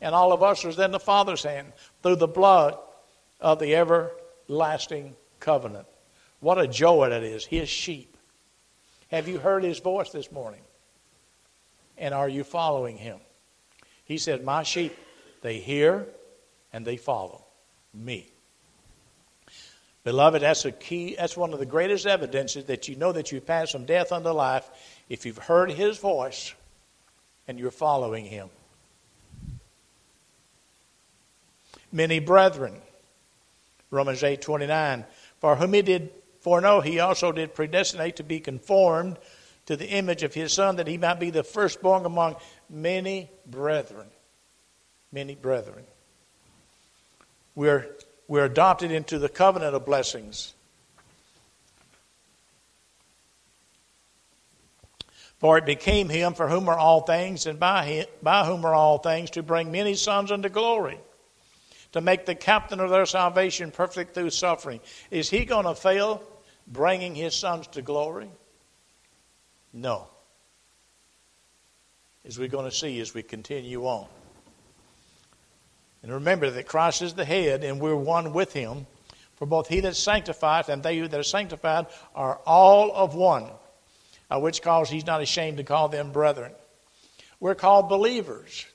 And 0.00 0.14
all 0.14 0.32
of 0.32 0.44
us 0.44 0.64
are 0.64 0.80
in 0.80 0.92
the 0.92 1.00
Father's 1.00 1.42
hand 1.42 1.72
through 2.04 2.16
the 2.16 2.28
blood 2.28 2.78
of 3.40 3.58
the 3.58 3.74
everlasting 3.76 5.16
covenant. 5.38 5.86
What 6.40 6.58
a 6.58 6.66
joy 6.66 7.10
that 7.10 7.22
is, 7.22 7.44
his 7.44 7.68
sheep. 7.68 8.16
Have 9.10 9.28
you 9.28 9.38
heard 9.38 9.64
his 9.64 9.78
voice 9.78 10.10
this 10.10 10.30
morning? 10.30 10.60
And 11.98 12.14
are 12.14 12.28
you 12.28 12.44
following 12.44 12.96
him? 12.96 13.18
He 14.04 14.18
said, 14.18 14.44
My 14.44 14.62
sheep, 14.62 14.96
they 15.42 15.58
hear 15.58 16.06
and 16.72 16.86
they 16.86 16.96
follow 16.96 17.44
me. 17.92 18.30
Beloved, 20.02 20.40
that's 20.40 20.64
a 20.64 20.72
key, 20.72 21.16
that's 21.18 21.36
one 21.36 21.52
of 21.52 21.58
the 21.58 21.66
greatest 21.66 22.06
evidences 22.06 22.64
that 22.66 22.88
you 22.88 22.96
know 22.96 23.12
that 23.12 23.32
you've 23.32 23.46
passed 23.46 23.72
from 23.72 23.84
death 23.84 24.12
unto 24.12 24.30
life 24.30 24.68
if 25.08 25.26
you've 25.26 25.38
heard 25.38 25.70
his 25.70 25.98
voice 25.98 26.54
and 27.46 27.58
you're 27.58 27.70
following 27.70 28.24
him. 28.24 28.48
Many 31.92 32.18
brethren, 32.18 32.74
Romans 33.90 34.22
8 34.22 34.40
29, 34.40 35.04
for 35.40 35.56
whom 35.56 35.72
he 35.72 35.82
did 35.82 36.10
foreknow, 36.40 36.80
he 36.80 37.00
also 37.00 37.32
did 37.32 37.54
predestinate 37.54 38.16
to 38.16 38.22
be 38.22 38.40
conformed 38.40 39.18
to 39.66 39.76
the 39.76 39.88
image 39.88 40.22
of 40.22 40.34
his 40.34 40.52
son, 40.52 40.76
that 40.76 40.86
he 40.86 40.98
might 40.98 41.20
be 41.20 41.30
the 41.30 41.44
firstborn 41.44 42.04
among 42.04 42.36
many 42.68 43.30
brethren. 43.46 44.06
Many 45.12 45.34
brethren. 45.34 45.84
We're, 47.54 47.88
we're 48.28 48.44
adopted 48.44 48.92
into 48.92 49.18
the 49.18 49.28
covenant 49.28 49.74
of 49.74 49.84
blessings. 49.84 50.54
For 55.38 55.56
it 55.56 55.64
became 55.64 56.08
him 56.08 56.34
for 56.34 56.48
whom 56.48 56.68
are 56.68 56.78
all 56.78 57.00
things, 57.00 57.46
and 57.46 57.58
by, 57.58 57.86
him, 57.86 58.06
by 58.22 58.44
whom 58.44 58.64
are 58.64 58.74
all 58.74 58.98
things, 58.98 59.30
to 59.30 59.42
bring 59.42 59.72
many 59.72 59.94
sons 59.94 60.30
unto 60.30 60.48
glory, 60.48 60.98
to 61.92 62.00
make 62.00 62.26
the 62.26 62.34
captain 62.34 62.80
of 62.80 62.90
their 62.90 63.06
salvation 63.06 63.70
perfect 63.70 64.14
through 64.14 64.30
suffering. 64.30 64.80
Is 65.10 65.28
he 65.28 65.44
going 65.44 65.66
to 65.66 65.74
fail 65.74 66.22
bringing 66.66 67.14
his 67.14 67.34
sons 67.34 67.66
to 67.68 67.82
glory? 67.82 68.30
No. 69.72 70.08
As 72.24 72.38
we're 72.38 72.48
going 72.48 72.68
to 72.68 72.76
see 72.76 73.00
as 73.00 73.14
we 73.14 73.22
continue 73.22 73.86
on. 73.86 74.06
And 76.02 76.12
remember 76.12 76.50
that 76.50 76.66
Christ 76.66 77.02
is 77.02 77.14
the 77.14 77.24
head, 77.24 77.62
and 77.62 77.80
we're 77.80 77.96
one 77.96 78.32
with 78.32 78.52
him. 78.52 78.86
For 79.36 79.46
both 79.46 79.68
he 79.68 79.80
that 79.80 79.96
sanctifies 79.96 80.68
and 80.68 80.82
they 80.82 81.00
that 81.00 81.18
are 81.18 81.22
sanctified 81.22 81.86
are 82.14 82.40
all 82.46 82.92
of 82.92 83.14
one, 83.14 83.50
of 84.30 84.42
which 84.42 84.60
cause 84.60 84.90
he's 84.90 85.06
not 85.06 85.22
ashamed 85.22 85.56
to 85.56 85.64
call 85.64 85.88
them 85.88 86.12
brethren. 86.12 86.52
We're 87.40 87.54
called 87.54 87.88
believers. 87.88 88.66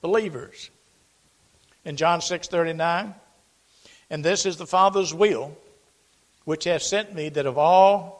Believers. 0.00 0.70
In 1.84 1.96
John 1.96 2.20
6 2.20 2.48
39, 2.48 3.14
and 4.10 4.24
this 4.24 4.46
is 4.46 4.56
the 4.56 4.66
Father's 4.66 5.14
will, 5.14 5.56
which 6.44 6.64
hath 6.64 6.82
sent 6.82 7.14
me, 7.14 7.28
that 7.30 7.46
of 7.46 7.58
all 7.58 8.18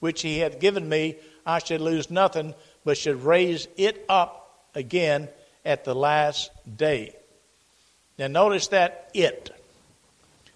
which 0.00 0.22
he 0.22 0.38
hath 0.38 0.60
given 0.60 0.88
me, 0.88 1.16
I 1.44 1.58
should 1.58 1.80
lose 1.80 2.10
nothing, 2.10 2.54
but 2.84 2.98
should 2.98 3.22
raise 3.24 3.68
it 3.76 4.04
up 4.08 4.68
again 4.74 5.28
at 5.64 5.84
the 5.84 5.94
last 5.94 6.50
day. 6.76 7.14
Now, 8.18 8.28
notice 8.28 8.68
that 8.68 9.10
it, 9.14 9.50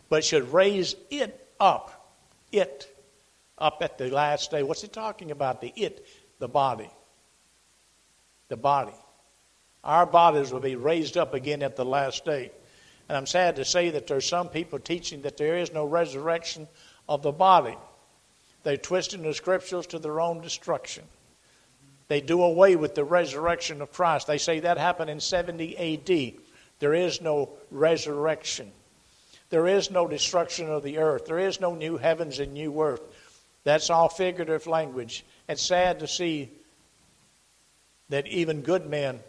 but 0.08 0.24
should 0.24 0.52
raise 0.52 0.94
it 1.10 1.48
up, 1.58 2.08
it, 2.52 2.88
up 3.58 3.82
at 3.82 3.98
the 3.98 4.10
last 4.10 4.50
day. 4.50 4.62
What's 4.62 4.82
he 4.82 4.88
talking 4.88 5.30
about? 5.30 5.60
The 5.60 5.72
it, 5.76 6.06
the 6.38 6.48
body. 6.48 6.90
The 8.48 8.56
body. 8.56 8.94
Our 9.82 10.06
bodies 10.06 10.52
will 10.52 10.60
be 10.60 10.76
raised 10.76 11.16
up 11.16 11.34
again 11.34 11.62
at 11.62 11.76
the 11.76 11.84
last 11.84 12.24
day. 12.24 12.50
And 13.08 13.16
I'm 13.16 13.26
sad 13.26 13.56
to 13.56 13.64
say 13.64 13.90
that 13.90 14.06
there's 14.06 14.28
some 14.28 14.48
people 14.48 14.78
teaching 14.78 15.22
that 15.22 15.36
there 15.36 15.58
is 15.58 15.72
no 15.72 15.84
resurrection 15.84 16.68
of 17.08 17.22
the 17.22 17.32
body. 17.32 17.76
They're 18.62 18.76
twisting 18.76 19.22
the 19.22 19.34
scriptures 19.34 19.86
to 19.88 19.98
their 19.98 20.20
own 20.20 20.42
destruction. 20.42 21.04
They 22.08 22.20
do 22.20 22.42
away 22.42 22.76
with 22.76 22.94
the 22.94 23.04
resurrection 23.04 23.80
of 23.80 23.92
Christ. 23.92 24.26
They 24.26 24.38
say 24.38 24.60
that 24.60 24.78
happened 24.78 25.10
in 25.10 25.20
70 25.20 25.76
AD. 25.76 26.34
There 26.78 26.94
is 26.94 27.20
no 27.20 27.50
resurrection. 27.70 28.70
There 29.48 29.66
is 29.66 29.90
no 29.90 30.06
destruction 30.06 30.68
of 30.68 30.82
the 30.82 30.98
earth. 30.98 31.26
There 31.26 31.38
is 31.38 31.60
no 31.60 31.74
new 31.74 31.96
heavens 31.96 32.38
and 32.38 32.52
new 32.52 32.80
earth. 32.82 33.02
That's 33.64 33.90
all 33.90 34.08
figurative 34.08 34.66
language. 34.66 35.24
It's 35.48 35.62
sad 35.62 36.00
to 36.00 36.08
see 36.08 36.50
that 38.08 38.26
even 38.26 38.62
good 38.62 38.88
men 38.88 39.20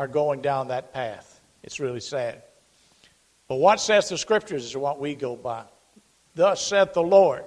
are 0.00 0.08
going 0.08 0.40
down 0.40 0.68
that 0.68 0.94
path. 0.94 1.42
It's 1.62 1.78
really 1.78 2.00
sad. 2.00 2.42
But 3.48 3.56
what 3.56 3.80
says 3.80 4.08
the 4.08 4.16
scriptures 4.16 4.64
is 4.64 4.74
what 4.74 4.98
we 4.98 5.14
go 5.14 5.36
by. 5.36 5.64
Thus 6.34 6.66
saith 6.66 6.94
the 6.94 7.02
Lord. 7.02 7.44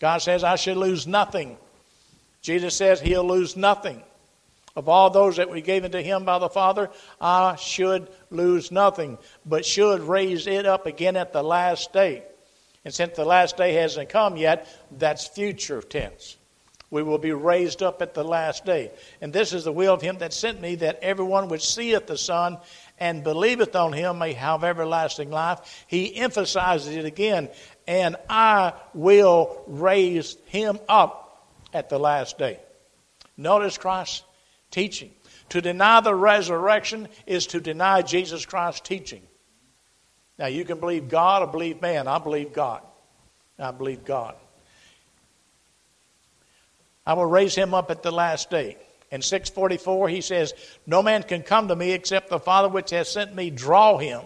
God 0.00 0.18
says, 0.18 0.42
I 0.42 0.56
should 0.56 0.76
lose 0.76 1.06
nothing. 1.06 1.56
Jesus 2.42 2.74
says 2.74 3.00
he'll 3.00 3.24
lose 3.24 3.56
nothing. 3.56 4.02
Of 4.74 4.88
all 4.88 5.08
those 5.08 5.36
that 5.36 5.48
we 5.48 5.60
gave 5.60 5.84
unto 5.84 6.02
him 6.02 6.24
by 6.24 6.40
the 6.40 6.48
Father, 6.48 6.90
I 7.20 7.54
should 7.54 8.08
lose 8.28 8.72
nothing, 8.72 9.16
but 9.46 9.64
should 9.64 10.00
raise 10.00 10.48
it 10.48 10.66
up 10.66 10.86
again 10.86 11.14
at 11.14 11.32
the 11.32 11.44
last 11.44 11.92
day. 11.92 12.24
And 12.84 12.92
since 12.92 13.14
the 13.14 13.24
last 13.24 13.56
day 13.56 13.74
hasn't 13.74 14.08
come 14.08 14.36
yet, 14.36 14.66
that's 14.90 15.28
future 15.28 15.80
tense. 15.80 16.38
We 16.94 17.02
will 17.02 17.18
be 17.18 17.32
raised 17.32 17.82
up 17.82 18.02
at 18.02 18.14
the 18.14 18.22
last 18.22 18.64
day. 18.64 18.92
And 19.20 19.32
this 19.32 19.52
is 19.52 19.64
the 19.64 19.72
will 19.72 19.94
of 19.94 20.00
him 20.00 20.18
that 20.18 20.32
sent 20.32 20.60
me, 20.60 20.76
that 20.76 21.00
everyone 21.02 21.48
which 21.48 21.68
seeth 21.68 22.06
the 22.06 22.16
Son 22.16 22.56
and 23.00 23.24
believeth 23.24 23.74
on 23.74 23.92
him 23.92 24.18
may 24.18 24.32
have 24.34 24.62
everlasting 24.62 25.28
life. 25.28 25.84
He 25.88 26.14
emphasizes 26.14 26.94
it 26.94 27.04
again, 27.04 27.48
and 27.88 28.14
I 28.30 28.74
will 28.94 29.60
raise 29.66 30.36
him 30.44 30.78
up 30.88 31.48
at 31.72 31.88
the 31.88 31.98
last 31.98 32.38
day. 32.38 32.60
Notice 33.36 33.76
Christ's 33.76 34.22
teaching. 34.70 35.10
To 35.48 35.60
deny 35.60 36.00
the 36.00 36.14
resurrection 36.14 37.08
is 37.26 37.48
to 37.48 37.60
deny 37.60 38.02
Jesus 38.02 38.46
Christ's 38.46 38.82
teaching. 38.82 39.22
Now, 40.38 40.46
you 40.46 40.64
can 40.64 40.78
believe 40.78 41.08
God 41.08 41.42
or 41.42 41.48
believe 41.48 41.82
man. 41.82 42.06
I 42.06 42.20
believe 42.20 42.52
God. 42.52 42.82
I 43.58 43.72
believe 43.72 44.04
God. 44.04 44.36
I 47.06 47.14
will 47.14 47.26
raise 47.26 47.54
him 47.54 47.74
up 47.74 47.90
at 47.90 48.02
the 48.02 48.10
last 48.10 48.50
day. 48.50 48.76
In 49.10 49.22
644, 49.22 50.08
he 50.08 50.20
says, 50.20 50.54
No 50.86 51.02
man 51.02 51.22
can 51.22 51.42
come 51.42 51.68
to 51.68 51.76
me 51.76 51.92
except 51.92 52.30
the 52.30 52.38
Father 52.38 52.68
which 52.68 52.90
has 52.90 53.08
sent 53.08 53.34
me 53.34 53.50
draw 53.50 53.98
him. 53.98 54.22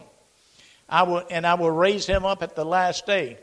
I 0.88 1.02
will, 1.02 1.22
and 1.30 1.46
I 1.46 1.54
will 1.54 1.70
raise 1.70 2.06
him 2.06 2.24
up 2.24 2.42
at 2.42 2.54
the 2.54 2.64
last 2.64 3.04
day. 3.04 3.38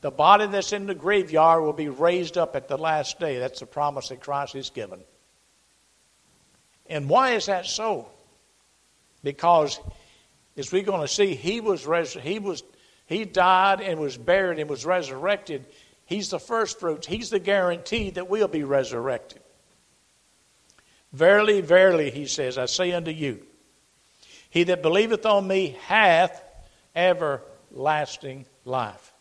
The 0.00 0.10
body 0.10 0.46
that's 0.46 0.72
in 0.72 0.86
the 0.86 0.94
graveyard 0.94 1.62
will 1.62 1.72
be 1.72 1.88
raised 1.88 2.38
up 2.38 2.56
at 2.56 2.68
the 2.68 2.78
last 2.78 3.18
day. 3.18 3.38
That's 3.38 3.60
the 3.60 3.66
promise 3.66 4.08
that 4.08 4.20
Christ 4.20 4.54
has 4.54 4.70
given. 4.70 5.00
And 6.86 7.08
why 7.08 7.32
is 7.32 7.46
that 7.46 7.66
so? 7.66 8.08
Because, 9.22 9.80
as 10.56 10.70
we're 10.70 10.82
going 10.82 11.00
to 11.00 11.08
see, 11.08 11.34
he 11.34 11.60
was, 11.60 11.86
res- 11.86 12.12
he 12.14 12.38
was 12.38 12.62
he 13.06 13.24
died 13.24 13.80
and 13.80 14.00
was 14.00 14.16
buried 14.16 14.58
and 14.58 14.68
was 14.68 14.86
resurrected. 14.86 15.64
He's 16.06 16.30
the 16.30 16.38
first 16.38 16.78
fruits. 16.78 17.06
He's 17.06 17.30
the 17.30 17.38
guarantee 17.38 18.10
that 18.10 18.28
we'll 18.28 18.48
be 18.48 18.64
resurrected. 18.64 19.40
Verily, 21.12 21.60
verily, 21.60 22.10
he 22.10 22.26
says, 22.26 22.58
I 22.58 22.66
say 22.66 22.92
unto 22.92 23.10
you, 23.10 23.44
he 24.50 24.64
that 24.64 24.82
believeth 24.82 25.24
on 25.24 25.46
me 25.46 25.76
hath 25.86 26.42
everlasting 26.94 28.46
life. 28.64 29.12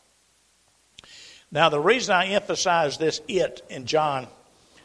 Now, 1.52 1.70
the 1.70 1.80
reason 1.80 2.16
I 2.16 2.28
emphasize 2.28 2.98
this 2.98 3.22
it 3.28 3.62
in 3.70 3.86
John 3.86 4.28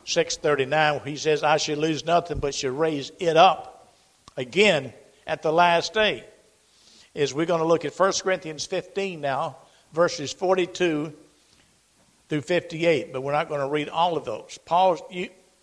6.39, 0.05 1.07
he 1.07 1.17
says, 1.17 1.43
I 1.43 1.57
should 1.57 1.79
lose 1.79 2.05
nothing 2.05 2.39
but 2.39 2.55
should 2.55 2.73
raise 2.73 3.11
it 3.19 3.37
up 3.37 3.91
again 4.37 4.93
at 5.27 5.43
the 5.43 5.53
last 5.53 5.95
day 5.95 6.25
is 7.15 7.35
we're 7.35 7.47
going 7.47 7.61
to 7.61 7.67
look 7.67 7.85
at 7.85 7.99
1 7.99 8.13
Corinthians 8.23 8.67
15 8.67 9.21
now, 9.21 9.57
verses 9.93 10.33
42 10.33 11.13
through 12.29 12.43
58, 12.43 13.13
but 13.13 13.23
we're 13.23 13.33
not 13.33 13.49
going 13.49 13.61
to 13.61 13.69
read 13.69 13.89
all 13.89 14.17
of 14.17 14.25
those. 14.25 14.59
Paul 14.65 14.99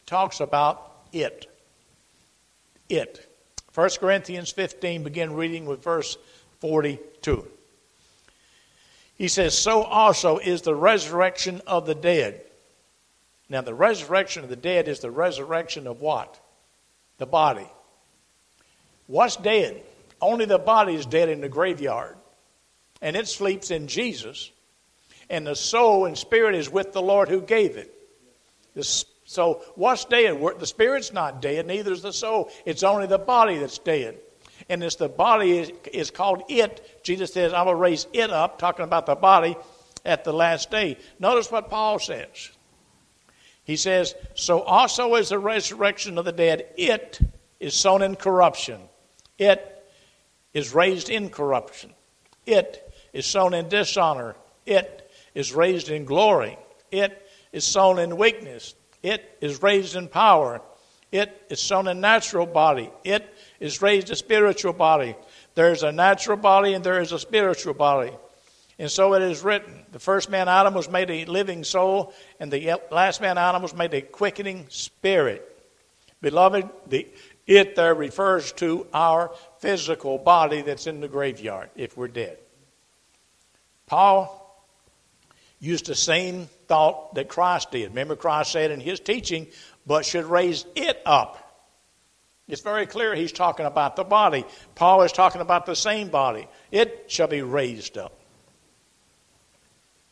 talks 0.06 0.40
about 0.40 0.92
it. 1.12 1.52
It. 2.90 3.32
1 3.74 3.90
Corinthians 4.00 4.52
15, 4.52 5.04
begin 5.04 5.34
reading 5.34 5.66
with 5.66 5.84
verse 5.84 6.18
42. 6.62 7.46
He 9.18 9.28
says, 9.28 9.58
So 9.58 9.84
also 9.84 10.38
is 10.38 10.62
the 10.62 10.76
resurrection 10.76 11.62
of 11.68 11.86
the 11.86 11.96
dead. 11.96 12.42
Now, 13.50 13.62
the 13.62 13.74
resurrection 13.74 14.44
of 14.44 14.50
the 14.50 14.56
dead 14.56 14.88
is 14.88 15.00
the 15.00 15.12
resurrection 15.12 15.88
of 15.88 16.02
what? 16.02 16.40
The 17.18 17.26
body. 17.26 17.70
What's 19.08 19.36
dead? 19.36 19.84
Only 20.20 20.46
the 20.46 20.58
body 20.58 20.96
is 20.96 21.06
dead 21.06 21.30
in 21.30 21.42
the 21.42 21.50
graveyard, 21.50 22.16
and 23.02 23.16
it 23.16 23.28
sleeps 23.28 23.70
in 23.70 23.88
Jesus, 23.88 24.52
and 25.30 25.48
the 25.48 25.56
soul 25.56 26.06
and 26.06 26.18
spirit 26.18 26.56
is 26.56 26.70
with 26.70 26.94
the 26.94 27.02
Lord 27.02 27.30
who 27.30 27.42
gave 27.42 27.78
it. 27.78 27.92
So, 29.26 29.64
what's 29.76 30.06
dead? 30.06 30.40
The 30.60 30.68
spirit's 30.68 31.12
not 31.12 31.42
dead, 31.42 31.66
neither 31.66 31.92
is 31.92 32.02
the 32.02 32.14
soul. 32.14 32.50
It's 32.66 32.84
only 32.84 33.08
the 33.08 33.18
body 33.18 33.58
that's 33.58 33.80
dead. 33.80 34.18
And 34.70 34.84
it's 34.84 34.96
the 34.96 35.10
body 35.10 35.58
is, 35.58 35.72
is 35.92 36.12
called 36.12 36.44
it. 36.50 37.02
Jesus 37.04 37.34
says, 37.34 37.54
I 37.54 37.64
will 37.64 37.76
raise 37.76 38.08
it 38.14 38.32
up, 38.32 38.58
talking 38.58 38.86
about 38.86 39.06
the 39.06 39.16
body 39.16 39.56
at 40.04 40.24
the 40.24 40.34
last 40.34 40.72
day. 40.72 40.98
Notice 41.20 41.52
what 41.52 41.70
Paul 41.70 42.00
says. 42.00 42.52
He 43.64 43.76
says, 43.76 44.16
So 44.36 44.62
also 44.62 45.16
is 45.16 45.30
the 45.30 45.40
resurrection 45.40 46.18
of 46.18 46.26
the 46.26 46.32
dead. 46.32 46.68
It 46.78 47.20
is 47.60 47.74
sown 47.74 48.02
in 48.02 48.16
corruption. 48.16 48.80
It 49.38 49.72
is 50.54 50.74
raised 50.74 51.10
in 51.10 51.30
corruption. 51.30 51.94
It 52.46 52.94
is 53.12 53.26
sown 53.26 53.54
in 53.54 53.68
dishonor. 53.68 54.36
It 54.66 55.05
is 55.36 55.54
raised 55.54 55.90
in 55.90 56.06
glory. 56.06 56.58
It 56.90 57.30
is 57.52 57.64
sown 57.64 58.00
in 58.00 58.18
weakness. 58.18 58.74
It 59.04 59.38
is 59.42 59.62
raised 59.62 59.96
in 59.96 60.08
power. 60.08 60.62
It 61.12 61.46
is 61.50 61.60
sown 61.60 61.88
in 61.88 62.02
natural 62.02 62.48
body. 62.48 62.90
It 63.04 63.32
is 63.60 63.82
raised 63.82 64.10
a 64.10 64.16
spiritual 64.16 64.74
body. 64.74 65.16
There 65.54 65.72
is 65.72 65.84
a 65.84 65.92
natural 65.92 66.38
body 66.38 66.74
and 66.74 66.84
there 66.84 67.00
is 67.00 67.12
a 67.12 67.20
spiritual 67.20 67.76
body. 67.76 68.12
And 68.78 68.92
so 68.92 69.14
it 69.14 69.22
is 69.22 69.44
written 69.44 69.86
the 69.92 70.00
first 70.00 70.30
man, 70.30 70.50
Adam, 70.50 70.74
was 70.74 70.90
made 70.90 71.10
a 71.10 71.24
living 71.26 71.64
soul, 71.64 72.14
and 72.42 72.52
the 72.52 72.76
last 72.92 73.22
man, 73.22 73.38
Adam, 73.38 73.62
was 73.62 73.74
made 73.74 73.94
a 73.94 74.02
quickening 74.02 74.66
spirit. 74.70 75.52
Beloved, 76.22 76.70
the 76.88 77.08
it 77.48 77.76
there 77.76 77.94
refers 77.94 78.52
to 78.54 78.88
our 78.94 79.32
physical 79.60 80.18
body 80.18 80.62
that's 80.62 80.88
in 80.88 81.00
the 81.00 81.08
graveyard 81.08 81.70
if 81.76 81.96
we're 81.96 82.08
dead. 82.08 82.40
Paul 83.86 84.45
used 85.66 85.88
the 85.88 85.96
same 85.96 86.48
thought 86.68 87.16
that 87.16 87.28
Christ 87.28 87.72
did. 87.72 87.90
Remember, 87.90 88.16
Christ 88.16 88.52
said 88.52 88.72
in 88.72 88.80
his 88.80 89.00
teaching, 89.00 89.48
but 89.86 90.06
should 90.06 90.26
raise 90.26 90.66
it 90.76 91.02
up. 91.06 91.42
It's 92.48 92.62
very 92.62 92.86
clear 92.86 93.16
he's 93.16 93.32
talking 93.32 93.66
about 93.66 93.96
the 93.96 94.04
body. 94.04 94.46
Paul 94.76 95.02
is 95.02 95.12
talking 95.12 95.42
about 95.42 95.66
the 95.66 95.76
same 95.76 96.10
body. 96.10 96.48
It 96.72 97.06
shall 97.08 97.28
be 97.28 97.42
raised 97.42 97.98
up. 97.98 98.14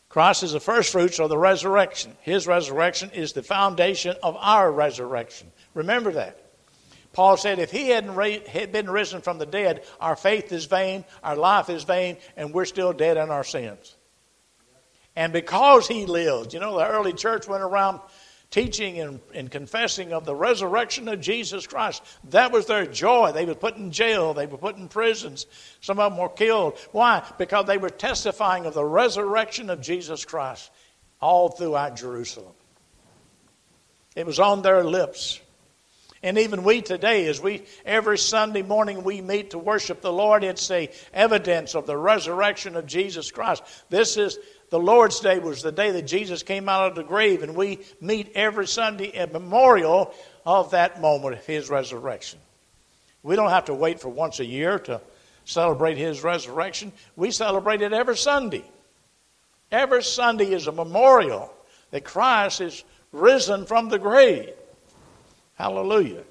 Christ 0.09 0.43
is 0.43 0.51
the 0.51 0.59
first 0.59 0.91
fruits 0.91 1.19
of 1.19 1.29
the 1.29 1.37
resurrection. 1.37 2.15
His 2.21 2.47
resurrection 2.47 3.11
is 3.11 3.33
the 3.33 3.43
foundation 3.43 4.15
of 4.21 4.35
our 4.39 4.71
resurrection. 4.71 5.51
Remember 5.73 6.11
that. 6.13 6.39
Paul 7.13 7.37
said, 7.37 7.59
if 7.59 7.71
he 7.71 7.89
hadn't 7.89 8.47
had 8.47 8.71
been 8.71 8.89
risen 8.89 9.21
from 9.21 9.37
the 9.37 9.45
dead, 9.45 9.83
our 9.99 10.15
faith 10.15 10.51
is 10.51 10.65
vain, 10.65 11.05
our 11.23 11.35
life 11.35 11.69
is 11.69 11.83
vain, 11.83 12.17
and 12.35 12.53
we're 12.53 12.65
still 12.65 12.93
dead 12.93 13.17
in 13.17 13.29
our 13.29 13.43
sins. 13.43 13.95
And 15.15 15.31
because 15.31 15.87
he 15.87 16.05
lived, 16.05 16.53
you 16.53 16.59
know, 16.59 16.77
the 16.77 16.87
early 16.87 17.13
church 17.13 17.47
went 17.47 17.63
around 17.63 17.99
teaching 18.53 18.99
and, 18.99 19.19
and, 19.33 19.49
confessing 19.49 20.13
of 20.13 20.25
the 20.25 20.35
resurrection 20.35 21.07
of 21.07 21.19
Jesus 21.19 21.65
Christ. 21.65 22.03
That 22.25 22.51
was 22.51 22.67
their 22.67 22.85
joy. 22.85 23.31
They 23.31 23.45
were 23.45 23.55
put 23.55 23.77
in 23.77 23.91
jail, 23.91 24.35
they 24.35 24.45
were 24.45 24.59
put 24.59 24.77
in 24.77 24.87
prisons. 24.89 25.47
Some 25.81 25.99
of 25.99 26.11
them 26.11 26.19
were 26.19 26.29
killed. 26.29 26.77
Why? 26.91 27.23
Because 27.39 27.65
they 27.65 27.79
were 27.79 27.89
testifying 27.89 28.67
of 28.67 28.75
the 28.75 28.85
resurrection 28.85 29.71
of 29.71 29.81
Jesus 29.81 30.23
Christ 30.23 30.69
all 31.19 31.49
throughout 31.49 31.95
Jerusalem. 31.95 32.53
It 34.15 34.27
was 34.27 34.39
on 34.39 34.61
their 34.61 34.83
lips. 34.83 35.39
And 36.21 36.37
even 36.37 36.63
we 36.63 36.81
today, 36.81 37.25
as 37.25 37.41
we 37.41 37.63
every 37.85 38.17
Sunday 38.17 38.61
morning 38.61 39.03
we 39.03 39.19
meet 39.19 39.49
to 39.49 39.57
worship 39.57 40.01
the 40.01 40.13
Lord, 40.13 40.43
it's 40.43 40.71
a 40.71 40.89
evidence 41.13 41.75
of 41.75 41.85
the 41.85 41.97
resurrection 41.97 42.77
of 42.77 42.85
Jesus 42.85 43.29
Christ. 43.31 43.63
This 43.89 44.15
is 44.15 44.37
the 44.73 44.79
Lord's 44.79 45.19
Day 45.19 45.37
was 45.37 45.61
the 45.61 45.71
day 45.71 45.91
that 45.91 46.07
Jesus 46.07 46.41
came 46.41 46.67
out 46.67 46.87
of 46.87 46.95
the 46.95 47.03
grave, 47.03 47.43
and 47.43 47.55
we 47.55 47.77
meet 48.01 48.31
every 48.33 48.65
Sunday 48.65 49.11
a 49.15 49.27
memorial 49.27 50.11
of 50.47 50.71
that 50.71 50.99
moment 50.99 51.35
of 51.35 51.45
his 51.45 51.69
resurrection. 51.69 52.39
We 53.21 53.35
don't 53.35 53.51
have 53.51 53.65
to 53.65 53.75
wait 53.75 53.99
for 53.99 54.09
once 54.09 54.39
a 54.39 54.45
year 54.45 54.79
to 54.79 54.99
celebrate 55.45 55.99
his 55.99 56.23
resurrection. 56.23 56.91
We 57.15 57.29
celebrate 57.29 57.83
it 57.83 57.93
every 57.93 58.17
Sunday. 58.17 58.63
Every 59.71 60.01
Sunday 60.01 60.51
is 60.51 60.65
a 60.65 60.71
memorial 60.71 61.53
that 61.91 62.03
Christ 62.03 62.59
is 62.59 62.83
risen 63.11 63.67
from 63.67 63.89
the 63.89 63.99
grave. 63.99 64.55
Hallelujah. 65.53 66.23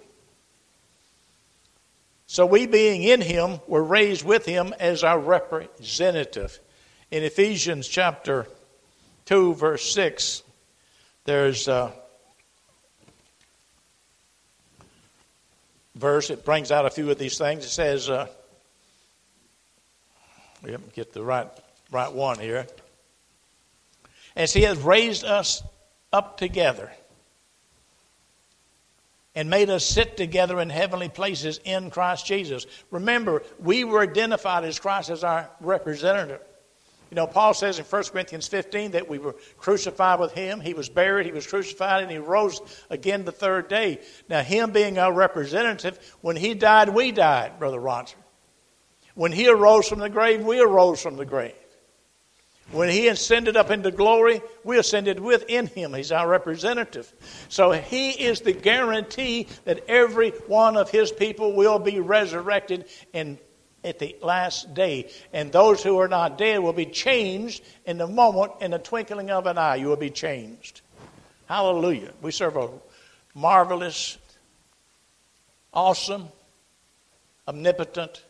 So 2.27 2.45
we, 2.45 2.67
being 2.67 3.05
in 3.05 3.21
him, 3.21 3.61
were 3.69 3.85
raised 3.85 4.25
with 4.25 4.45
him 4.45 4.75
as 4.81 5.05
our 5.05 5.21
representative. 5.21 6.59
In 7.13 7.25
Ephesians 7.25 7.89
chapter 7.89 8.47
2, 9.27 9.53
verse 9.53 9.93
6, 9.93 10.43
there's 11.27 11.69
a 11.69 11.93
verse, 15.95 16.31
it 16.31 16.43
brings 16.43 16.73
out 16.73 16.87
a 16.87 16.91
few 16.91 17.11
of 17.11 17.19
these 17.19 17.37
things. 17.37 17.67
It 17.67 17.69
says, 17.69 18.09
uh, 18.09 18.29
get 20.95 21.13
the 21.13 21.23
right, 21.23 21.49
right 21.91 22.11
one 22.11 22.39
here. 22.39 22.67
As 24.35 24.55
he 24.55 24.63
has 24.63 24.79
raised 24.79 25.23
us 25.23 25.63
up 26.15 26.39
together 26.39 26.91
and 29.35 29.51
made 29.51 29.69
us 29.69 29.85
sit 29.85 30.17
together 30.17 30.59
in 30.61 30.71
heavenly 30.71 31.11
places 31.11 31.61
in 31.63 31.91
Christ 31.91 32.25
Jesus. 32.25 32.67
Remember, 32.91 33.43
we 33.59 33.85
were 33.85 34.01
identified 34.01 34.65
as 34.65 34.79
Christ 34.79 35.11
as 35.11 35.23
our 35.23 35.51
representative. 35.61 36.41
You 37.13 37.17
know, 37.17 37.27
Paul 37.27 37.53
says 37.53 37.79
in 37.79 37.85
1 37.85 38.05
Corinthians 38.05 38.49
15 38.49 38.93
that 38.93 39.07
we 39.07 39.19
were 39.19 39.35
crucified 39.59 40.19
with 40.19 40.33
him. 40.33 40.61
He 40.61 40.73
was 40.73 40.89
buried, 40.89 41.27
he 41.27 41.33
was 41.33 41.47
crucified, 41.47 42.03
and 42.03 42.11
he 42.11 42.17
rose 42.17 42.63
again 42.89 43.27
the 43.27 43.31
third 43.33 43.69
day. 43.69 43.99
Now, 44.31 44.41
him 44.41 44.71
being 44.73 44.99
our 44.99 45.13
representative, 45.13 45.99
when 46.23 46.37
he 46.37 46.55
died, 46.55 46.89
we 46.89 47.13
died, 47.13 47.59
Brother 47.59 47.79
Roger. 47.79 48.17
When 49.15 49.31
he 49.31 49.47
arose 49.47 49.87
from 49.87 49.99
the 49.99 50.09
grave, 50.09 50.43
we 50.43 50.59
arose 50.59 51.03
from 51.03 51.17
the 51.17 51.27
grave. 51.27 51.53
When 52.71 52.89
he 52.89 53.09
ascended 53.09 53.59
up 53.59 53.71
into 53.71 53.91
glory, 53.91 54.41
we 54.65 54.79
ascended 54.79 55.21
within 55.21 55.67
him. 55.67 55.93
He's 55.93 56.13
our 56.13 56.27
representative. 56.27 57.13
So 57.51 57.73
he 57.73 58.13
is 58.13 58.41
the 58.41 58.55
guarantee 58.55 59.49
that 59.67 59.85
every 59.87 60.31
one 60.31 60.79
of 60.79 60.89
his 60.89 61.13
people 61.13 61.53
will 61.53 61.79
be 61.79 62.01
resurrected 62.01 62.87
in, 63.13 63.39
at 63.85 63.99
the 63.99 64.17
last 64.23 64.75
day. 64.75 65.11
And 65.33 65.51
those 65.53 65.83
who 65.83 65.99
are 65.99 66.09
not 66.09 66.39
dead 66.39 66.61
will 66.61 66.73
be 66.73 66.87
changed 66.87 67.63
in 67.85 67.99
the 67.99 68.07
moment, 68.07 68.53
in 68.61 68.71
the 68.73 68.79
twinkling 68.79 69.31
of 69.31 69.47
an 69.47 69.59
eye. 69.59 69.77
You 69.77 69.89
will 69.89 69.97
be 69.97 70.11
changed. 70.11 70.81
Hallelujah. 71.49 72.13
We 72.23 72.31
serve 72.31 72.57
a 72.57 72.71
marvelous, 73.35 74.19
awesome, 75.73 76.29
omnipotent, 77.47 78.23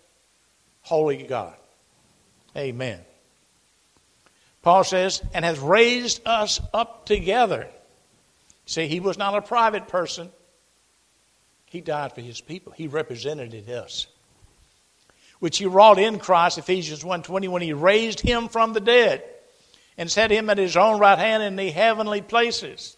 holy 0.83 1.23
God. 1.25 1.55
Amen. 2.57 3.01
Paul 4.63 4.85
says, 4.85 5.23
and 5.35 5.45
has 5.45 5.59
raised 5.59 6.27
us 6.27 6.61
up 6.73 7.05
together. 7.05 7.67
See, 8.67 8.87
he 8.87 9.01
was 9.01 9.19
not 9.19 9.35
a 9.35 9.43
private 9.43 9.89
person. 9.89 10.31
He 11.67 11.81
died 11.81 12.15
for 12.15 12.21
his 12.21 12.41
people. 12.41 12.73
He 12.73 12.87
represented 12.87 13.69
us. 13.69 14.07
Which 15.43 15.59
he 15.59 15.67
wrought 15.67 15.99
in 15.99 16.21
Christ, 16.21 16.59
Ephesians 16.59 17.03
1.20, 17.03 17.49
when 17.49 17.63
he 17.63 17.73
raised 17.73 18.21
him 18.21 18.47
from 18.47 18.75
the 18.75 18.81
dead 18.81 19.25
and 19.99 20.09
set 20.09 20.31
him 20.31 20.49
at 20.49 20.57
his 20.57 20.77
own 20.77 21.01
right 21.01 21.19
hand 21.19 21.43
in 21.43 21.57
the 21.57 21.69
heavenly 21.73 22.21
places. 22.23 22.97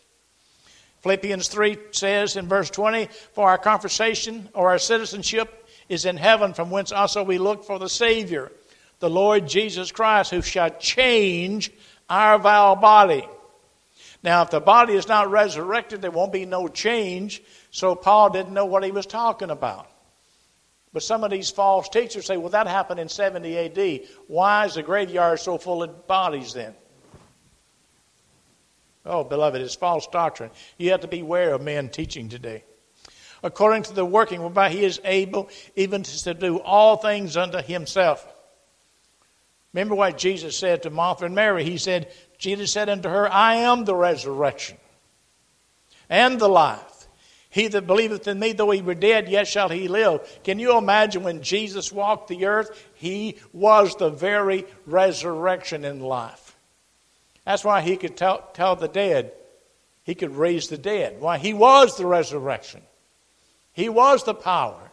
Philippians 1.00 1.48
3 1.48 1.78
says 1.92 2.36
in 2.36 2.46
verse 2.46 2.68
20, 2.68 3.08
For 3.32 3.48
our 3.48 3.56
conversation 3.56 4.50
or 4.52 4.68
our 4.68 4.78
citizenship 4.78 5.66
is 5.88 6.04
in 6.04 6.18
heaven, 6.18 6.52
from 6.52 6.70
whence 6.70 6.92
also 6.92 7.22
we 7.22 7.38
look 7.38 7.64
for 7.64 7.78
the 7.78 7.88
Savior 7.88 8.52
the 8.98 9.08
Lord 9.08 9.48
Jesus 9.48 9.90
Christ, 9.90 10.30
who 10.30 10.42
shall 10.42 10.68
change 10.68 11.70
our 12.10 12.38
vile 12.38 12.76
body. 12.76 13.26
Now, 14.22 14.42
if 14.42 14.50
the 14.50 14.60
body 14.60 14.92
is 14.92 15.08
not 15.08 15.30
resurrected, 15.30 16.02
there 16.02 16.10
won't 16.10 16.30
be 16.30 16.44
no 16.44 16.68
change. 16.68 17.42
So 17.70 17.94
Paul 17.94 18.28
didn't 18.28 18.52
know 18.52 18.66
what 18.66 18.84
he 18.84 18.90
was 18.90 19.06
talking 19.06 19.48
about. 19.48 19.88
But 20.94 21.02
some 21.02 21.24
of 21.24 21.32
these 21.32 21.50
false 21.50 21.88
teachers 21.88 22.24
say, 22.24 22.36
well, 22.36 22.50
that 22.50 22.68
happened 22.68 23.00
in 23.00 23.08
70 23.08 23.58
AD. 23.58 24.08
Why 24.28 24.64
is 24.64 24.74
the 24.74 24.82
graveyard 24.82 25.40
so 25.40 25.58
full 25.58 25.82
of 25.82 26.06
bodies 26.06 26.54
then? 26.54 26.72
Oh, 29.04 29.24
beloved, 29.24 29.60
it's 29.60 29.74
false 29.74 30.06
doctrine. 30.06 30.50
You 30.78 30.92
have 30.92 31.00
to 31.00 31.08
beware 31.08 31.52
of 31.52 31.62
men 31.62 31.88
teaching 31.88 32.28
today. 32.28 32.62
According 33.42 33.82
to 33.82 33.92
the 33.92 34.04
working 34.04 34.40
whereby 34.40 34.70
he 34.70 34.84
is 34.84 35.00
able 35.04 35.50
even 35.74 36.04
to 36.04 36.32
do 36.32 36.60
all 36.60 36.96
things 36.96 37.36
unto 37.36 37.58
himself. 37.58 38.26
Remember 39.72 39.96
what 39.96 40.16
Jesus 40.16 40.56
said 40.56 40.84
to 40.84 40.90
Martha 40.90 41.26
and 41.26 41.34
Mary. 41.34 41.64
He 41.64 41.76
said, 41.76 42.10
Jesus 42.38 42.70
said 42.70 42.88
unto 42.88 43.08
her, 43.08 43.30
I 43.30 43.56
am 43.56 43.84
the 43.84 43.96
resurrection 43.96 44.78
and 46.08 46.38
the 46.38 46.48
life. 46.48 46.93
He 47.54 47.68
that 47.68 47.86
believeth 47.86 48.26
in 48.26 48.40
me, 48.40 48.52
though 48.52 48.72
he 48.72 48.82
were 48.82 48.96
dead, 48.96 49.28
yet 49.28 49.46
shall 49.46 49.68
he 49.68 49.86
live. 49.86 50.28
Can 50.42 50.58
you 50.58 50.76
imagine 50.76 51.22
when 51.22 51.40
Jesus 51.40 51.92
walked 51.92 52.26
the 52.26 52.46
earth? 52.46 52.90
He 52.94 53.36
was 53.52 53.94
the 53.94 54.10
very 54.10 54.66
resurrection 54.86 55.84
in 55.84 56.00
life. 56.00 56.56
That's 57.44 57.64
why 57.64 57.82
he 57.82 57.96
could 57.96 58.16
tell, 58.16 58.50
tell 58.54 58.74
the 58.74 58.88
dead, 58.88 59.30
he 60.02 60.16
could 60.16 60.34
raise 60.34 60.66
the 60.66 60.76
dead. 60.76 61.20
Why? 61.20 61.38
He 61.38 61.54
was 61.54 61.96
the 61.96 62.06
resurrection, 62.06 62.82
he 63.72 63.88
was 63.88 64.24
the 64.24 64.34
power. 64.34 64.90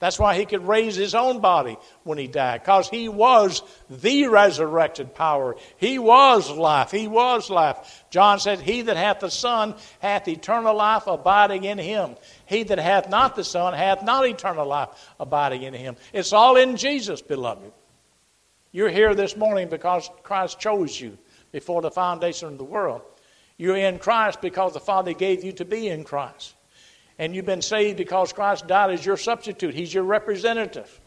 That's 0.00 0.18
why 0.18 0.34
he 0.34 0.46
could 0.46 0.66
raise 0.66 0.96
his 0.96 1.14
own 1.14 1.40
body 1.40 1.76
when 2.04 2.16
he 2.16 2.26
died, 2.26 2.62
because 2.62 2.88
he 2.88 3.10
was 3.10 3.62
the 3.90 4.28
resurrected 4.28 5.14
power. 5.14 5.56
He 5.76 5.98
was 5.98 6.50
life. 6.50 6.90
He 6.90 7.06
was 7.06 7.50
life. 7.50 8.04
John 8.08 8.40
said, 8.40 8.60
He 8.60 8.80
that 8.80 8.96
hath 8.96 9.20
the 9.20 9.30
Son 9.30 9.74
hath 9.98 10.26
eternal 10.26 10.74
life 10.74 11.06
abiding 11.06 11.64
in 11.64 11.76
him. 11.76 12.16
He 12.46 12.62
that 12.62 12.78
hath 12.78 13.10
not 13.10 13.36
the 13.36 13.44
Son 13.44 13.74
hath 13.74 14.02
not 14.02 14.26
eternal 14.26 14.66
life 14.66 14.88
abiding 15.20 15.62
in 15.64 15.74
him. 15.74 15.96
It's 16.14 16.32
all 16.32 16.56
in 16.56 16.78
Jesus, 16.78 17.20
beloved. 17.20 17.70
You're 18.72 18.88
here 18.88 19.14
this 19.14 19.36
morning 19.36 19.68
because 19.68 20.08
Christ 20.22 20.58
chose 20.58 20.98
you 20.98 21.18
before 21.52 21.82
the 21.82 21.90
foundation 21.90 22.48
of 22.48 22.56
the 22.56 22.64
world. 22.64 23.02
You're 23.58 23.76
in 23.76 23.98
Christ 23.98 24.40
because 24.40 24.72
the 24.72 24.80
Father 24.80 25.12
gave 25.12 25.44
you 25.44 25.52
to 25.52 25.66
be 25.66 25.88
in 25.88 26.04
Christ 26.04 26.54
and 27.20 27.36
you've 27.36 27.44
been 27.44 27.60
saved 27.60 27.98
because 27.98 28.32
Christ 28.32 28.66
died 28.66 28.90
as 28.92 29.04
your 29.04 29.18
substitute. 29.18 29.74
He's 29.74 29.92
your 29.92 30.04
representative. 30.04 31.00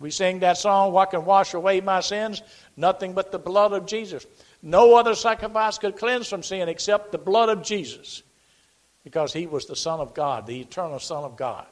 We 0.00 0.10
sing 0.10 0.40
that 0.40 0.58
song, 0.58 0.92
What 0.92 1.12
can 1.12 1.24
wash 1.24 1.54
away 1.54 1.80
my 1.80 2.00
sins? 2.00 2.42
Nothing 2.76 3.14
but 3.14 3.30
the 3.30 3.38
blood 3.38 3.72
of 3.72 3.86
Jesus. 3.86 4.26
No 4.62 4.96
other 4.96 5.14
sacrifice 5.14 5.78
could 5.78 5.96
cleanse 5.96 6.28
from 6.28 6.42
sin 6.42 6.68
except 6.68 7.12
the 7.12 7.18
blood 7.18 7.50
of 7.50 7.62
Jesus 7.62 8.24
because 9.04 9.32
he 9.32 9.46
was 9.46 9.66
the 9.66 9.76
Son 9.76 10.00
of 10.00 10.12
God, 10.12 10.44
the 10.44 10.60
eternal 10.60 10.98
Son 10.98 11.22
of 11.22 11.36
God. 11.36 11.66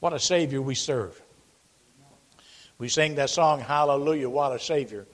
What 0.00 0.12
a 0.12 0.18
Savior 0.18 0.60
we 0.60 0.74
serve. 0.74 1.22
We 2.76 2.88
sing 2.88 3.14
that 3.14 3.30
song, 3.30 3.60
Hallelujah, 3.60 4.28
what 4.28 4.50
a 4.50 4.58
Savior. 4.58 5.06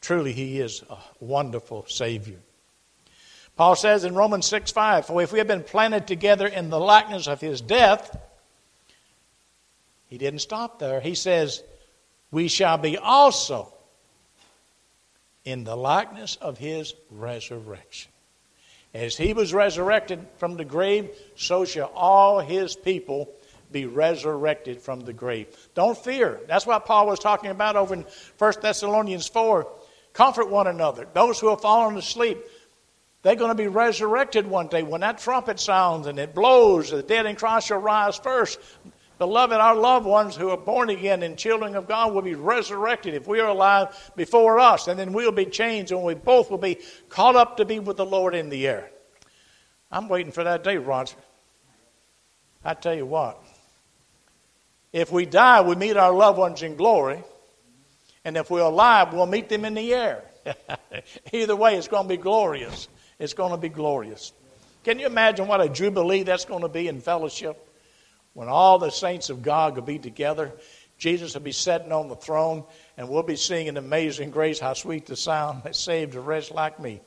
Truly, 0.00 0.32
he 0.32 0.58
is 0.58 0.82
a 0.88 0.96
wonderful 1.20 1.84
Savior. 1.86 2.38
Paul 3.56 3.74
says 3.74 4.04
in 4.04 4.14
Romans 4.14 4.46
6 4.46 4.70
5, 4.70 5.06
For 5.06 5.22
if 5.22 5.32
we 5.32 5.38
have 5.38 5.48
been 5.48 5.62
planted 5.62 6.06
together 6.06 6.46
in 6.46 6.70
the 6.70 6.78
likeness 6.78 7.26
of 7.26 7.40
his 7.40 7.60
death, 7.60 8.16
he 10.08 10.18
didn't 10.18 10.40
stop 10.40 10.78
there. 10.78 11.00
He 11.00 11.14
says, 11.14 11.62
We 12.30 12.48
shall 12.48 12.78
be 12.78 12.98
also 12.98 13.72
in 15.44 15.64
the 15.64 15.76
likeness 15.76 16.36
of 16.36 16.58
his 16.58 16.94
resurrection. 17.10 18.12
As 18.92 19.16
he 19.16 19.32
was 19.32 19.52
resurrected 19.52 20.26
from 20.38 20.56
the 20.56 20.64
grave, 20.64 21.10
so 21.36 21.64
shall 21.64 21.92
all 21.94 22.40
his 22.40 22.76
people 22.76 23.30
be 23.72 23.86
resurrected 23.86 24.80
from 24.80 25.00
the 25.00 25.12
grave. 25.12 25.48
Don't 25.74 25.98
fear. 25.98 26.40
That's 26.46 26.66
what 26.66 26.86
Paul 26.86 27.06
was 27.06 27.18
talking 27.18 27.50
about 27.50 27.76
over 27.76 27.94
in 27.94 28.04
1 28.38 28.52
Thessalonians 28.62 29.26
4. 29.28 29.66
Comfort 30.12 30.48
one 30.48 30.66
another. 30.66 31.06
Those 31.12 31.38
who 31.38 31.50
have 31.50 31.60
fallen 31.60 31.96
asleep, 31.96 32.38
they're 33.26 33.34
going 33.34 33.50
to 33.50 33.56
be 33.56 33.66
resurrected 33.66 34.46
one 34.46 34.68
day. 34.68 34.84
When 34.84 35.00
that 35.00 35.18
trumpet 35.18 35.58
sounds 35.58 36.06
and 36.06 36.16
it 36.16 36.32
blows, 36.32 36.90
the 36.90 37.02
dead 37.02 37.26
in 37.26 37.34
Christ 37.34 37.66
shall 37.66 37.80
rise 37.80 38.16
first. 38.16 38.60
Beloved, 39.18 39.56
our 39.56 39.74
loved 39.74 40.06
ones 40.06 40.36
who 40.36 40.50
are 40.50 40.56
born 40.56 40.90
again 40.90 41.24
and 41.24 41.36
children 41.36 41.74
of 41.74 41.88
God 41.88 42.14
will 42.14 42.22
be 42.22 42.36
resurrected 42.36 43.14
if 43.14 43.26
we 43.26 43.40
are 43.40 43.48
alive 43.48 44.12
before 44.14 44.60
us. 44.60 44.86
And 44.86 44.96
then 44.96 45.12
we'll 45.12 45.32
be 45.32 45.44
changed 45.44 45.90
and 45.90 46.04
we 46.04 46.14
both 46.14 46.52
will 46.52 46.58
be 46.58 46.78
caught 47.08 47.34
up 47.34 47.56
to 47.56 47.64
be 47.64 47.80
with 47.80 47.96
the 47.96 48.06
Lord 48.06 48.32
in 48.32 48.48
the 48.48 48.64
air. 48.68 48.92
I'm 49.90 50.06
waiting 50.06 50.30
for 50.30 50.44
that 50.44 50.62
day, 50.62 50.76
Roger. 50.76 51.16
I 52.64 52.74
tell 52.74 52.94
you 52.94 53.06
what, 53.06 53.42
if 54.92 55.10
we 55.10 55.26
die, 55.26 55.62
we 55.62 55.74
meet 55.74 55.96
our 55.96 56.14
loved 56.14 56.38
ones 56.38 56.62
in 56.62 56.76
glory. 56.76 57.24
And 58.24 58.36
if 58.36 58.52
we're 58.52 58.60
alive, 58.60 59.12
we'll 59.12 59.26
meet 59.26 59.48
them 59.48 59.64
in 59.64 59.74
the 59.74 59.94
air. 59.94 60.22
Either 61.32 61.56
way, 61.56 61.74
it's 61.74 61.88
going 61.88 62.04
to 62.04 62.08
be 62.08 62.16
glorious. 62.16 62.86
It's 63.18 63.34
going 63.34 63.52
to 63.52 63.56
be 63.56 63.68
glorious. 63.68 64.32
Can 64.84 64.98
you 64.98 65.06
imagine 65.06 65.48
what 65.48 65.60
a 65.60 65.68
jubilee 65.68 66.22
that's 66.22 66.44
going 66.44 66.62
to 66.62 66.68
be 66.68 66.88
in 66.88 67.00
fellowship? 67.00 67.56
When 68.34 68.48
all 68.48 68.78
the 68.78 68.90
saints 68.90 69.30
of 69.30 69.42
God 69.42 69.74
will 69.74 69.82
be 69.82 69.98
together, 69.98 70.52
Jesus 70.98 71.34
will 71.34 71.40
be 71.40 71.52
sitting 71.52 71.92
on 71.92 72.08
the 72.08 72.16
throne, 72.16 72.64
and 72.96 73.08
we'll 73.08 73.22
be 73.22 73.36
singing 73.36 73.76
Amazing 73.76 74.30
Grace, 74.30 74.60
how 74.60 74.74
sweet 74.74 75.06
the 75.06 75.16
sound 75.16 75.62
that 75.64 75.74
saved 75.74 76.14
a 76.14 76.20
wretch 76.20 76.50
like 76.50 76.78
me. 76.78 77.00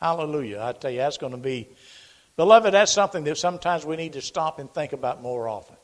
Hallelujah. 0.00 0.60
I 0.62 0.72
tell 0.72 0.90
you, 0.90 0.98
that's 0.98 1.18
going 1.18 1.32
to 1.32 1.38
be, 1.38 1.68
beloved, 2.36 2.74
that's 2.74 2.92
something 2.92 3.24
that 3.24 3.38
sometimes 3.38 3.86
we 3.86 3.96
need 3.96 4.14
to 4.14 4.20
stop 4.20 4.58
and 4.58 4.72
think 4.72 4.92
about 4.92 5.22
more 5.22 5.48
often. 5.48 5.76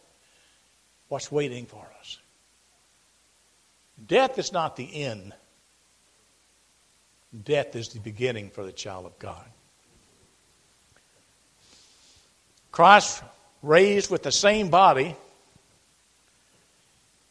what's 1.11 1.31
waiting 1.31 1.67
for 1.67 1.87
us. 1.99 2.19
Death 4.07 4.39
is 4.39 4.53
not 4.53 4.77
the 4.77 5.05
end. 5.05 5.35
Death 7.45 7.77
is 7.77 7.91
the 7.91 8.01
beginning 8.01 8.49
for 8.51 8.65
the 8.65 8.73
child 8.73 9.07
of 9.07 9.19
God. 9.19 9.45
Christ 12.73 13.23
raised 13.63 14.11
with 14.11 14.23
the 14.23 14.33
same 14.33 14.71
body, 14.71 15.17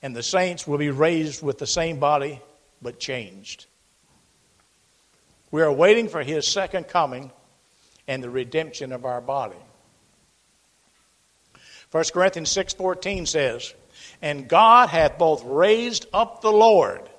and 0.02 0.15
the 0.15 0.23
saints 0.23 0.67
will 0.67 0.78
be 0.78 0.91
raised 0.91 1.41
with 1.41 1.58
the 1.58 1.67
same 1.67 1.99
body, 1.99 2.41
but 2.82 2.99
changed. 2.99 3.65
We 5.52 5.62
are 5.62 5.71
waiting 5.71 6.08
for 6.08 6.21
his 6.21 6.47
second 6.47 6.88
coming 6.88 7.32
and 8.08 8.23
the 8.23 8.30
redemption 8.30 8.91
of 8.91 9.06
our 9.06 9.21
body. 9.21 9.58
1 11.91 12.13
Corinthians 12.13 12.52
6:14 12.52 13.25
says, 13.25 13.73
"And 14.21 14.47
God 14.47 14.89
hath 14.89 15.17
both 15.17 15.43
raised 15.43 16.06
up 16.13 16.41
the 16.41 16.52
Lord 16.52 17.10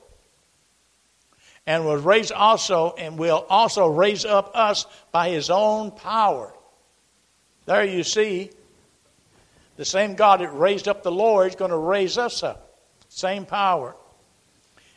and 1.67 1.87
was 1.87 2.03
raised 2.03 2.33
also 2.33 2.95
and 2.97 3.19
will 3.19 3.45
also 3.49 3.87
raise 3.87 4.25
up 4.25 4.53
us 4.55 4.87
by 5.11 5.29
his 5.31 5.51
own 5.51 5.91
power." 5.91 6.55
There 7.71 7.85
you 7.85 8.03
see 8.03 8.51
the 9.77 9.85
same 9.85 10.17
God 10.17 10.41
that 10.41 10.49
raised 10.49 10.89
up 10.89 11.05
the 11.05 11.13
Lord 11.13 11.47
is 11.47 11.55
going 11.55 11.71
to 11.71 11.77
raise 11.77 12.19
us 12.19 12.43
up. 12.43 12.81
Same 13.09 13.47
power. 13.47 13.95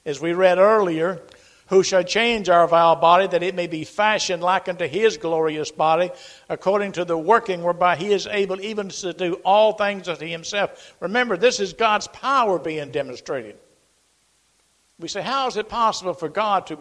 As 0.08 0.20
we 0.20 0.34
read 0.34 0.58
earlier, 0.58 1.22
who 1.68 1.84
shall 1.84 2.02
change 2.04 2.50
our 2.50 2.68
vile 2.68 2.96
body 2.96 3.28
that 3.28 3.44
it 3.44 3.54
may 3.54 3.68
be 3.68 3.84
fashioned 3.84 4.42
like 4.42 4.68
unto 4.68 4.88
his 4.88 5.18
glorious 5.18 5.70
body, 5.70 6.10
according 6.50 6.94
to 6.94 7.06
the 7.06 7.16
working 7.16 7.62
whereby 7.62 7.96
he 7.96 8.12
is 8.12 8.26
able 8.26 8.60
even 8.60 8.90
to 8.90 9.14
do 9.14 9.36
all 9.46 9.74
things 9.74 10.10
unto 10.10 10.26
himself. 10.26 10.96
Remember, 11.00 11.38
this 11.38 11.60
is 11.60 11.74
God's 11.74 12.08
power 12.08 12.58
being 12.58 12.90
demonstrated. 12.90 13.56
We 15.00 15.10
say, 15.10 15.22
how 15.22 15.48
is 15.48 15.58
it 15.58 15.70
possible 15.70 16.16
for 16.16 16.28
God 16.28 16.66
to, 16.66 16.80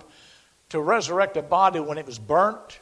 to 0.70 0.80
resurrect 0.80 1.36
a 1.36 1.42
body 1.42 1.80
when 1.80 1.98
it 1.98 2.06
was 2.06 2.18
burnt, 2.18 2.78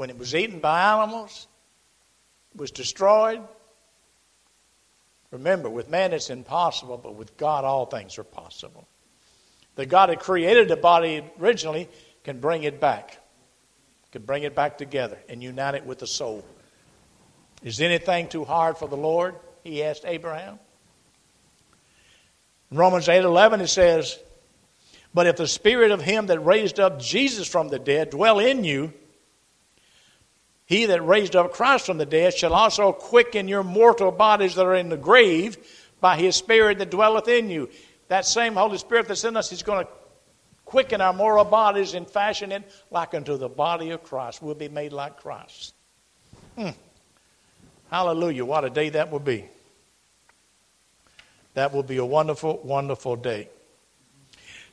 when 0.00 0.08
it 0.08 0.16
was 0.16 0.34
eaten 0.34 0.60
by 0.60 0.94
animals, 0.94 1.46
it 2.54 2.58
was 2.58 2.70
destroyed. 2.70 3.42
Remember, 5.30 5.68
with 5.68 5.90
man 5.90 6.14
it's 6.14 6.30
impossible, 6.30 6.96
but 6.96 7.16
with 7.16 7.36
God 7.36 7.66
all 7.66 7.84
things 7.84 8.16
are 8.16 8.24
possible. 8.24 8.88
The 9.74 9.84
God 9.84 10.08
that 10.08 10.18
created 10.18 10.68
the 10.68 10.76
body 10.76 11.22
originally 11.38 11.86
can 12.24 12.40
bring 12.40 12.62
it 12.62 12.80
back, 12.80 13.18
can 14.10 14.22
bring 14.22 14.44
it 14.44 14.54
back 14.54 14.78
together 14.78 15.18
and 15.28 15.42
unite 15.42 15.74
it 15.74 15.84
with 15.84 15.98
the 15.98 16.06
soul. 16.06 16.46
Is 17.62 17.78
anything 17.82 18.26
too 18.26 18.46
hard 18.46 18.78
for 18.78 18.88
the 18.88 18.96
Lord? 18.96 19.34
He 19.64 19.84
asked 19.84 20.06
Abraham. 20.06 20.58
In 22.70 22.78
Romans 22.78 23.06
8 23.06 23.22
11, 23.22 23.60
it 23.60 23.66
says, 23.66 24.18
But 25.12 25.26
if 25.26 25.36
the 25.36 25.46
spirit 25.46 25.90
of 25.90 26.00
him 26.00 26.24
that 26.28 26.40
raised 26.40 26.80
up 26.80 26.98
Jesus 26.98 27.46
from 27.46 27.68
the 27.68 27.78
dead 27.78 28.08
dwell 28.08 28.38
in 28.38 28.64
you, 28.64 28.94
he 30.70 30.86
that 30.86 31.04
raised 31.04 31.34
up 31.34 31.52
Christ 31.52 31.86
from 31.86 31.98
the 31.98 32.06
dead 32.06 32.32
shall 32.32 32.54
also 32.54 32.92
quicken 32.92 33.48
your 33.48 33.64
mortal 33.64 34.12
bodies 34.12 34.54
that 34.54 34.64
are 34.64 34.76
in 34.76 34.88
the 34.88 34.96
grave 34.96 35.58
by 36.00 36.16
his 36.16 36.36
Spirit 36.36 36.78
that 36.78 36.92
dwelleth 36.92 37.26
in 37.26 37.50
you. 37.50 37.68
That 38.06 38.24
same 38.24 38.54
Holy 38.54 38.78
Spirit 38.78 39.08
that's 39.08 39.24
in 39.24 39.36
us, 39.36 39.50
he's 39.50 39.64
going 39.64 39.84
to 39.84 39.90
quicken 40.64 41.00
our 41.00 41.12
mortal 41.12 41.44
bodies 41.44 41.94
and 41.94 42.08
fashion 42.08 42.52
it 42.52 42.70
like 42.92 43.14
unto 43.14 43.36
the 43.36 43.48
body 43.48 43.90
of 43.90 44.04
Christ. 44.04 44.40
We'll 44.42 44.54
be 44.54 44.68
made 44.68 44.92
like 44.92 45.16
Christ. 45.16 45.74
Hmm. 46.56 46.68
Hallelujah. 47.90 48.44
What 48.44 48.64
a 48.64 48.70
day 48.70 48.90
that 48.90 49.10
will 49.10 49.18
be. 49.18 49.46
That 51.54 51.74
will 51.74 51.82
be 51.82 51.96
a 51.96 52.06
wonderful, 52.06 52.60
wonderful 52.62 53.16
day. 53.16 53.48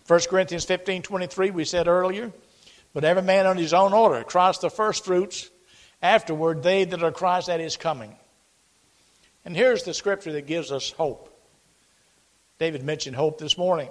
1 0.06 0.20
Corinthians 0.30 0.64
15 0.64 1.02
23, 1.02 1.50
we 1.50 1.66
said 1.66 1.88
earlier, 1.88 2.32
but 2.94 3.04
every 3.04 3.24
man 3.24 3.48
on 3.48 3.58
his 3.58 3.74
own 3.74 3.94
order, 3.94 4.24
Christ 4.24 4.62
the 4.62 4.70
first 4.70 5.04
fruits 5.04 5.50
Afterward, 6.02 6.64
they 6.64 6.84
that 6.84 7.04
are 7.04 7.12
Christ 7.12 7.50
at 7.50 7.60
his 7.60 7.78
coming. 7.78 8.16
And 9.46 9.56
here's 9.56 9.84
the 9.84 9.94
scripture 9.94 10.34
that 10.34 10.46
gives 10.46 10.72
us 10.72 10.92
hope. 10.92 11.34
David 12.60 12.84
mentioned 12.84 13.16
hope 13.16 13.38
this 13.40 13.58
morning. 13.58 13.90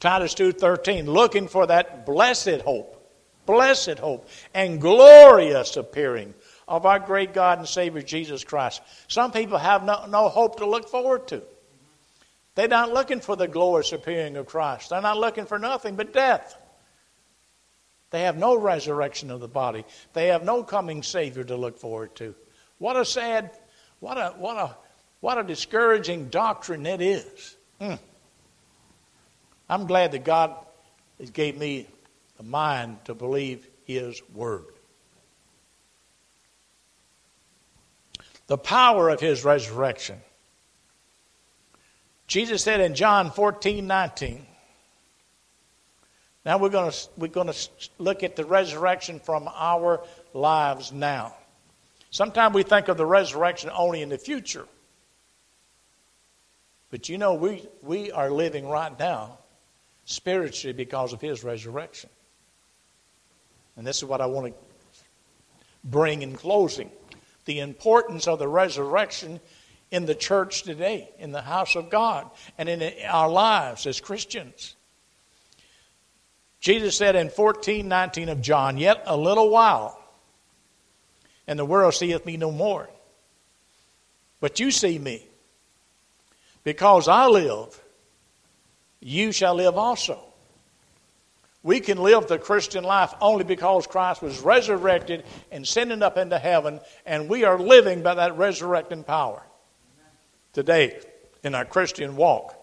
Titus 0.00 0.34
2:13 0.34 1.06
looking 1.06 1.48
for 1.48 1.66
that 1.66 2.04
blessed 2.04 2.60
hope 2.62 2.96
blessed 3.46 3.98
hope 4.00 4.28
and 4.52 4.80
glorious 4.80 5.76
appearing 5.76 6.34
of 6.68 6.84
our 6.84 6.98
great 6.98 7.32
God 7.32 7.58
and 7.58 7.68
Savior 7.68 8.02
Jesus 8.02 8.44
Christ. 8.44 8.82
Some 9.08 9.32
people 9.32 9.56
have 9.56 9.84
no, 9.84 10.04
no 10.06 10.28
hope 10.28 10.58
to 10.58 10.66
look 10.66 10.88
forward 10.88 11.28
to. 11.28 11.42
They're 12.56 12.68
not 12.68 12.92
looking 12.92 13.20
for 13.20 13.36
the 13.36 13.48
glorious 13.48 13.92
appearing 13.92 14.36
of 14.36 14.46
Christ. 14.46 14.90
They're 14.90 15.00
not 15.00 15.18
looking 15.18 15.46
for 15.46 15.58
nothing 15.58 15.94
but 15.94 16.12
death. 16.12 16.58
They 18.16 18.22
have 18.22 18.38
no 18.38 18.58
resurrection 18.58 19.30
of 19.30 19.40
the 19.40 19.46
body. 19.46 19.84
They 20.14 20.28
have 20.28 20.42
no 20.42 20.62
coming 20.62 21.02
Savior 21.02 21.44
to 21.44 21.54
look 21.54 21.78
forward 21.78 22.14
to. 22.14 22.34
What 22.78 22.96
a 22.96 23.04
sad, 23.04 23.50
what 24.00 24.16
a, 24.16 24.30
what 24.38 24.56
a, 24.56 24.74
what 25.20 25.36
a 25.36 25.42
discouraging 25.42 26.30
doctrine 26.30 26.86
it 26.86 27.02
is. 27.02 27.56
Hmm. 27.78 27.96
I'm 29.68 29.86
glad 29.86 30.12
that 30.12 30.24
God 30.24 30.56
gave 31.34 31.58
me 31.58 31.88
the 32.38 32.42
mind 32.42 33.04
to 33.04 33.14
believe 33.14 33.68
His 33.84 34.22
Word. 34.32 34.64
The 38.46 38.56
power 38.56 39.10
of 39.10 39.20
His 39.20 39.44
resurrection. 39.44 40.22
Jesus 42.28 42.62
said 42.62 42.80
in 42.80 42.94
John 42.94 43.30
14, 43.30 43.86
19, 43.86 44.46
now 46.46 46.56
we're 46.56 46.70
going 46.70 46.92
to 46.92 47.08
we're 47.18 47.26
going 47.26 47.52
to 47.52 47.68
look 47.98 48.22
at 48.22 48.36
the 48.36 48.44
resurrection 48.44 49.18
from 49.20 49.50
our 49.52 50.00
lives 50.32 50.92
now. 50.92 51.34
Sometimes 52.10 52.54
we 52.54 52.62
think 52.62 52.88
of 52.88 52.96
the 52.96 53.04
resurrection 53.04 53.68
only 53.74 54.00
in 54.00 54.08
the 54.08 54.16
future. 54.16 54.66
But 56.90 57.08
you 57.08 57.18
know, 57.18 57.34
we, 57.34 57.68
we 57.82 58.12
are 58.12 58.30
living 58.30 58.68
right 58.68 58.96
now 58.96 59.38
spiritually 60.04 60.72
because 60.72 61.12
of 61.12 61.20
his 61.20 61.42
resurrection. 61.42 62.10
And 63.76 63.84
this 63.84 63.98
is 63.98 64.04
what 64.04 64.20
I 64.20 64.26
want 64.26 64.46
to 64.46 64.54
bring 65.82 66.22
in 66.22 66.36
closing 66.36 66.90
the 67.44 67.58
importance 67.58 68.28
of 68.28 68.38
the 68.38 68.48
resurrection 68.48 69.40
in 69.90 70.06
the 70.06 70.14
church 70.14 70.62
today, 70.62 71.10
in 71.18 71.32
the 71.32 71.42
house 71.42 71.74
of 71.74 71.90
God, 71.90 72.30
and 72.56 72.68
in 72.68 72.92
our 73.04 73.28
lives 73.28 73.86
as 73.86 74.00
Christians. 74.00 74.76
Jesus 76.66 76.96
said 76.96 77.14
in 77.14 77.30
14 77.30 77.86
19 77.86 78.28
of 78.28 78.42
John, 78.42 78.76
Yet 78.76 79.04
a 79.06 79.16
little 79.16 79.50
while, 79.50 80.02
and 81.46 81.56
the 81.56 81.64
world 81.64 81.94
seeth 81.94 82.26
me 82.26 82.36
no 82.36 82.50
more. 82.50 82.90
But 84.40 84.58
you 84.58 84.72
see 84.72 84.98
me. 84.98 85.24
Because 86.64 87.06
I 87.06 87.28
live, 87.28 87.80
you 88.98 89.30
shall 89.30 89.54
live 89.54 89.78
also. 89.78 90.18
We 91.62 91.78
can 91.78 91.98
live 91.98 92.26
the 92.26 92.36
Christian 92.36 92.82
life 92.82 93.14
only 93.20 93.44
because 93.44 93.86
Christ 93.86 94.20
was 94.20 94.40
resurrected 94.40 95.22
and 95.52 95.62
ascended 95.62 96.02
up 96.02 96.16
into 96.16 96.36
heaven, 96.36 96.80
and 97.06 97.28
we 97.28 97.44
are 97.44 97.60
living 97.60 98.02
by 98.02 98.14
that 98.14 98.36
resurrecting 98.36 99.04
power 99.04 99.40
today 100.52 100.98
in 101.44 101.54
our 101.54 101.64
Christian 101.64 102.16
walk. 102.16 102.56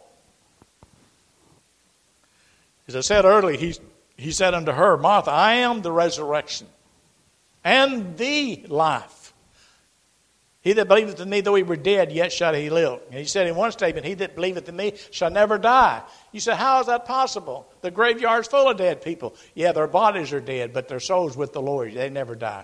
As 2.89 2.97
I 2.97 2.99
said 2.99 3.23
earlier, 3.23 3.57
he's 3.57 3.79
he 4.23 4.31
said 4.31 4.53
unto 4.53 4.71
her, 4.71 4.97
Martha, 4.97 5.31
I 5.31 5.55
am 5.55 5.81
the 5.81 5.91
resurrection 5.91 6.67
and 7.63 8.17
the 8.17 8.65
life. 8.67 9.33
He 10.61 10.71
that 10.73 10.87
believeth 10.87 11.19
in 11.19 11.29
me, 11.29 11.41
though 11.41 11.55
he 11.55 11.63
were 11.63 11.75
dead, 11.75 12.13
yet 12.13 12.31
shall 12.31 12.53
he 12.53 12.69
live. 12.69 13.01
And 13.09 13.19
he 13.19 13.25
said 13.25 13.47
in 13.47 13.55
one 13.55 13.73
statement, 13.73 14.05
He 14.05 14.13
that 14.13 14.35
believeth 14.35 14.69
in 14.69 14.77
me 14.77 14.93
shall 15.11 15.29
never 15.29 15.57
die. 15.57 16.01
You 16.31 16.39
say, 16.39 16.55
How 16.55 16.79
is 16.79 16.87
that 16.87 17.05
possible? 17.05 17.67
The 17.81 17.91
graveyard's 17.91 18.47
full 18.47 18.69
of 18.69 18.77
dead 18.77 19.01
people. 19.01 19.35
Yeah, 19.55 19.73
their 19.73 19.87
bodies 19.87 20.31
are 20.31 20.39
dead, 20.39 20.71
but 20.71 20.87
their 20.87 21.01
souls 21.01 21.35
with 21.35 21.51
the 21.51 21.61
Lord. 21.61 21.93
They 21.93 22.09
never 22.09 22.35
die. 22.35 22.63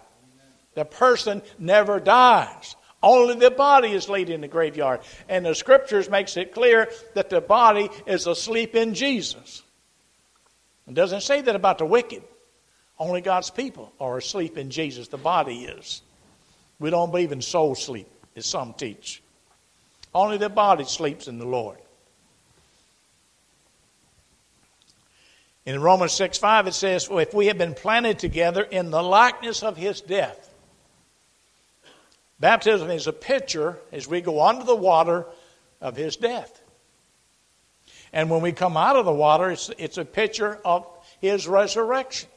The 0.76 0.86
person 0.86 1.42
never 1.58 2.00
dies. 2.00 2.78
Only 3.04 3.36
the 3.36 3.52
body 3.52 3.92
is 3.92 4.08
laid 4.08 4.30
in 4.30 4.40
the 4.40 4.48
graveyard. 4.48 5.02
And 5.28 5.46
the 5.46 5.54
scriptures 5.54 6.10
makes 6.10 6.38
it 6.38 6.54
clear 6.54 6.90
that 7.16 7.30
the 7.30 7.42
body 7.42 7.90
is 8.06 8.28
asleep 8.28 8.76
in 8.76 8.94
Jesus. 8.94 9.64
It 10.90 10.96
doesn't 10.96 11.22
say 11.22 11.42
that 11.42 11.56
about 11.56 11.78
the 11.78 11.86
wicked. 11.86 12.24
Only 12.98 13.22
God's 13.22 13.50
people 13.50 13.94
are 14.00 14.18
asleep 14.18 14.58
in 14.58 14.70
Jesus. 14.70 15.08
The 15.08 15.18
body 15.18 15.64
is. 15.64 16.02
We 16.80 16.90
don't 16.90 17.12
believe 17.12 17.32
in 17.32 17.42
soul 17.42 17.76
sleep, 17.76 18.10
as 18.36 18.46
some 18.46 18.74
teach. 18.74 19.22
Only 20.14 20.38
the 20.38 20.50
body 20.50 20.84
sleeps 20.84 21.28
in 21.28 21.40
the 21.40 21.46
Lord. 21.46 21.78
In 25.66 25.80
Romans 25.80 26.12
6 26.14 26.38
5, 26.38 26.68
it 26.68 26.74
says, 26.74 27.08
If 27.10 27.34
we 27.34 27.46
have 27.46 27.58
been 27.58 27.76
planted 27.76 28.20
together 28.20 28.64
in 28.64 28.90
the 28.90 29.04
likeness 29.04 29.64
of 29.64 29.78
his 29.78 30.02
death, 30.02 30.50
Baptism 32.40 32.90
is 32.90 33.06
a 33.08 33.14
picture, 33.14 33.78
as 33.92 34.08
we 34.08 34.22
go 34.22 34.42
under 34.42 34.64
the 34.64 34.76
water, 34.76 35.26
of 35.82 35.96
his 35.96 36.16
death. 36.16 36.59
And 38.12 38.30
when 38.30 38.42
we 38.42 38.52
come 38.52 38.78
out 38.78 38.96
of 38.96 39.06
the 39.06 39.14
water, 39.14 39.52
it's, 39.52 39.70
it's 39.78 39.98
a 39.98 40.06
picture 40.06 40.60
of 40.66 40.88
his 41.20 41.48
resurrection. 41.48 42.30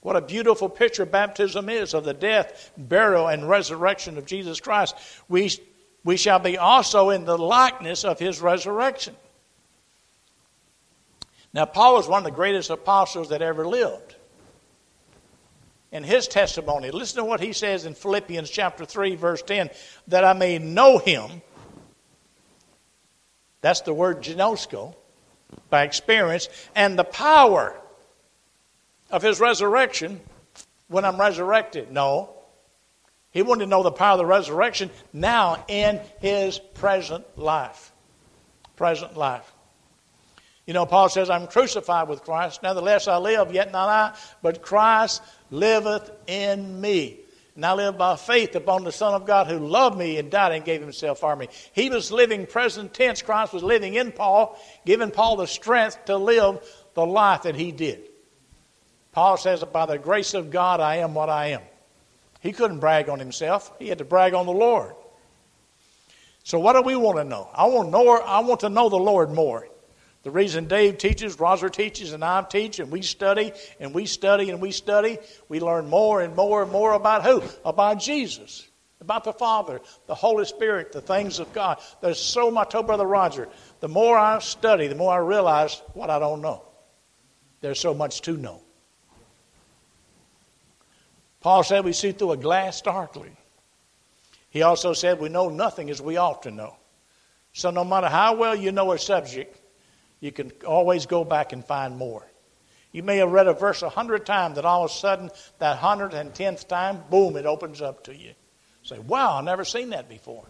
What 0.00 0.16
a 0.16 0.20
beautiful 0.20 0.68
picture 0.68 1.04
baptism 1.04 1.68
is 1.68 1.92
of 1.92 2.04
the 2.04 2.14
death, 2.14 2.70
burial, 2.76 3.26
and 3.28 3.48
resurrection 3.48 4.18
of 4.18 4.26
Jesus 4.26 4.60
Christ. 4.60 4.94
We, 5.28 5.50
we 6.04 6.16
shall 6.16 6.38
be 6.38 6.58
also 6.58 7.10
in 7.10 7.24
the 7.24 7.36
likeness 7.36 8.04
of 8.04 8.18
his 8.18 8.40
resurrection. 8.40 9.16
Now, 11.52 11.64
Paul 11.64 11.94
was 11.94 12.06
one 12.06 12.18
of 12.18 12.24
the 12.24 12.36
greatest 12.36 12.70
apostles 12.70 13.30
that 13.30 13.42
ever 13.42 13.66
lived. 13.66 14.14
In 15.90 16.04
his 16.04 16.28
testimony, 16.28 16.90
listen 16.90 17.18
to 17.18 17.24
what 17.24 17.40
he 17.40 17.52
says 17.52 17.86
in 17.86 17.94
Philippians 17.94 18.50
chapter 18.50 18.84
3, 18.84 19.16
verse 19.16 19.42
10 19.42 19.70
that 20.08 20.22
I 20.22 20.34
may 20.34 20.58
know 20.58 20.98
him. 20.98 21.42
That's 23.66 23.80
the 23.80 23.92
word 23.92 24.22
ginosko, 24.22 24.94
by 25.70 25.82
experience, 25.82 26.48
and 26.76 26.96
the 26.96 27.02
power 27.02 27.74
of 29.10 29.22
his 29.22 29.40
resurrection 29.40 30.20
when 30.86 31.04
I'm 31.04 31.18
resurrected. 31.18 31.90
No. 31.90 32.30
He 33.32 33.42
wanted 33.42 33.64
to 33.64 33.70
know 33.70 33.82
the 33.82 33.90
power 33.90 34.12
of 34.12 34.18
the 34.18 34.24
resurrection 34.24 34.88
now 35.12 35.64
in 35.66 36.00
his 36.20 36.60
present 36.60 37.24
life. 37.36 37.90
Present 38.76 39.16
life. 39.16 39.52
You 40.64 40.72
know, 40.72 40.86
Paul 40.86 41.08
says, 41.08 41.28
I'm 41.28 41.48
crucified 41.48 42.08
with 42.08 42.22
Christ. 42.22 42.62
Nevertheless, 42.62 43.08
I 43.08 43.16
live, 43.16 43.52
yet 43.52 43.72
not 43.72 43.88
I, 43.88 44.16
but 44.42 44.62
Christ 44.62 45.22
liveth 45.50 46.08
in 46.28 46.80
me. 46.80 47.18
And 47.56 47.64
I 47.64 47.72
live 47.72 47.96
by 47.96 48.16
faith 48.16 48.54
upon 48.54 48.84
the 48.84 48.92
Son 48.92 49.14
of 49.14 49.26
God 49.26 49.46
who 49.46 49.58
loved 49.58 49.96
me 49.96 50.18
and 50.18 50.30
died 50.30 50.52
and 50.52 50.64
gave 50.64 50.82
himself 50.82 51.20
for 51.20 51.34
me. 51.34 51.48
He 51.72 51.88
was 51.88 52.12
living 52.12 52.46
present 52.46 52.92
tense. 52.92 53.22
Christ 53.22 53.54
was 53.54 53.62
living 53.62 53.94
in 53.94 54.12
Paul, 54.12 54.60
giving 54.84 55.10
Paul 55.10 55.36
the 55.36 55.46
strength 55.46 56.04
to 56.04 56.18
live 56.18 56.60
the 56.94 57.06
life 57.06 57.42
that 57.42 57.54
he 57.54 57.72
did. 57.72 58.10
Paul 59.12 59.38
says 59.38 59.64
by 59.64 59.86
the 59.86 59.96
grace 59.96 60.34
of 60.34 60.50
God, 60.50 60.80
I 60.80 60.96
am 60.96 61.14
what 61.14 61.30
I 61.30 61.46
am. 61.48 61.62
He 62.40 62.52
couldn't 62.52 62.80
brag 62.80 63.08
on 63.08 63.18
himself, 63.18 63.72
he 63.78 63.88
had 63.88 63.98
to 63.98 64.04
brag 64.04 64.34
on 64.34 64.44
the 64.44 64.52
Lord. 64.52 64.94
So, 66.44 66.60
what 66.60 66.74
do 66.74 66.82
we 66.82 66.94
want 66.94 67.16
to 67.16 67.24
know? 67.24 67.48
I 67.54 67.66
want 67.66 67.88
to 67.88 67.90
know, 67.90 68.20
I 68.20 68.40
want 68.40 68.60
to 68.60 68.68
know 68.68 68.88
the 68.88 68.96
Lord 68.96 69.32
more. 69.32 69.66
The 70.26 70.32
reason 70.32 70.66
Dave 70.66 70.98
teaches, 70.98 71.38
Roger 71.38 71.68
teaches, 71.68 72.12
and 72.12 72.24
I 72.24 72.42
teach, 72.42 72.80
and 72.80 72.90
we 72.90 73.00
study, 73.02 73.52
and 73.78 73.94
we 73.94 74.06
study, 74.06 74.50
and 74.50 74.60
we 74.60 74.72
study, 74.72 75.18
we 75.48 75.60
learn 75.60 75.88
more 75.88 76.20
and 76.20 76.34
more 76.34 76.64
and 76.64 76.72
more 76.72 76.94
about 76.94 77.24
who? 77.24 77.44
About 77.64 78.00
Jesus, 78.00 78.66
about 79.00 79.22
the 79.22 79.32
Father, 79.32 79.80
the 80.08 80.16
Holy 80.16 80.44
Spirit, 80.44 80.90
the 80.90 81.00
things 81.00 81.38
of 81.38 81.52
God. 81.52 81.78
There's 82.00 82.18
so 82.18 82.50
much, 82.50 82.74
oh, 82.74 82.82
Brother 82.82 83.06
Roger, 83.06 83.48
the 83.78 83.86
more 83.86 84.18
I 84.18 84.40
study, 84.40 84.88
the 84.88 84.96
more 84.96 85.12
I 85.12 85.18
realize 85.18 85.80
what 85.94 86.10
I 86.10 86.18
don't 86.18 86.42
know. 86.42 86.64
There's 87.60 87.78
so 87.78 87.94
much 87.94 88.20
to 88.22 88.36
know. 88.36 88.64
Paul 91.40 91.62
said 91.62 91.84
we 91.84 91.92
see 91.92 92.10
through 92.10 92.32
a 92.32 92.36
glass 92.36 92.80
darkly. 92.80 93.30
He 94.50 94.62
also 94.62 94.92
said 94.92 95.20
we 95.20 95.28
know 95.28 95.50
nothing 95.50 95.88
as 95.88 96.02
we 96.02 96.16
ought 96.16 96.42
to 96.42 96.50
know. 96.50 96.74
So 97.52 97.70
no 97.70 97.84
matter 97.84 98.08
how 98.08 98.34
well 98.34 98.56
you 98.56 98.72
know 98.72 98.90
a 98.90 98.98
subject, 98.98 99.56
you 100.20 100.32
can 100.32 100.52
always 100.66 101.06
go 101.06 101.24
back 101.24 101.52
and 101.52 101.64
find 101.64 101.96
more. 101.96 102.26
You 102.92 103.02
may 103.02 103.18
have 103.18 103.30
read 103.30 103.46
a 103.46 103.52
verse 103.52 103.82
a 103.82 103.90
hundred 103.90 104.24
times, 104.24 104.56
that 104.56 104.64
all 104.64 104.84
of 104.84 104.90
a 104.90 104.94
sudden, 104.94 105.30
that 105.58 105.76
hundred 105.76 106.14
and 106.14 106.34
tenth 106.34 106.66
time, 106.66 107.02
boom, 107.10 107.36
it 107.36 107.44
opens 107.44 107.82
up 107.82 108.04
to 108.04 108.16
you. 108.16 108.32
Say, 108.82 108.98
wow, 108.98 109.34
I've 109.38 109.44
never 109.44 109.64
seen 109.64 109.90
that 109.90 110.08
before. 110.08 110.44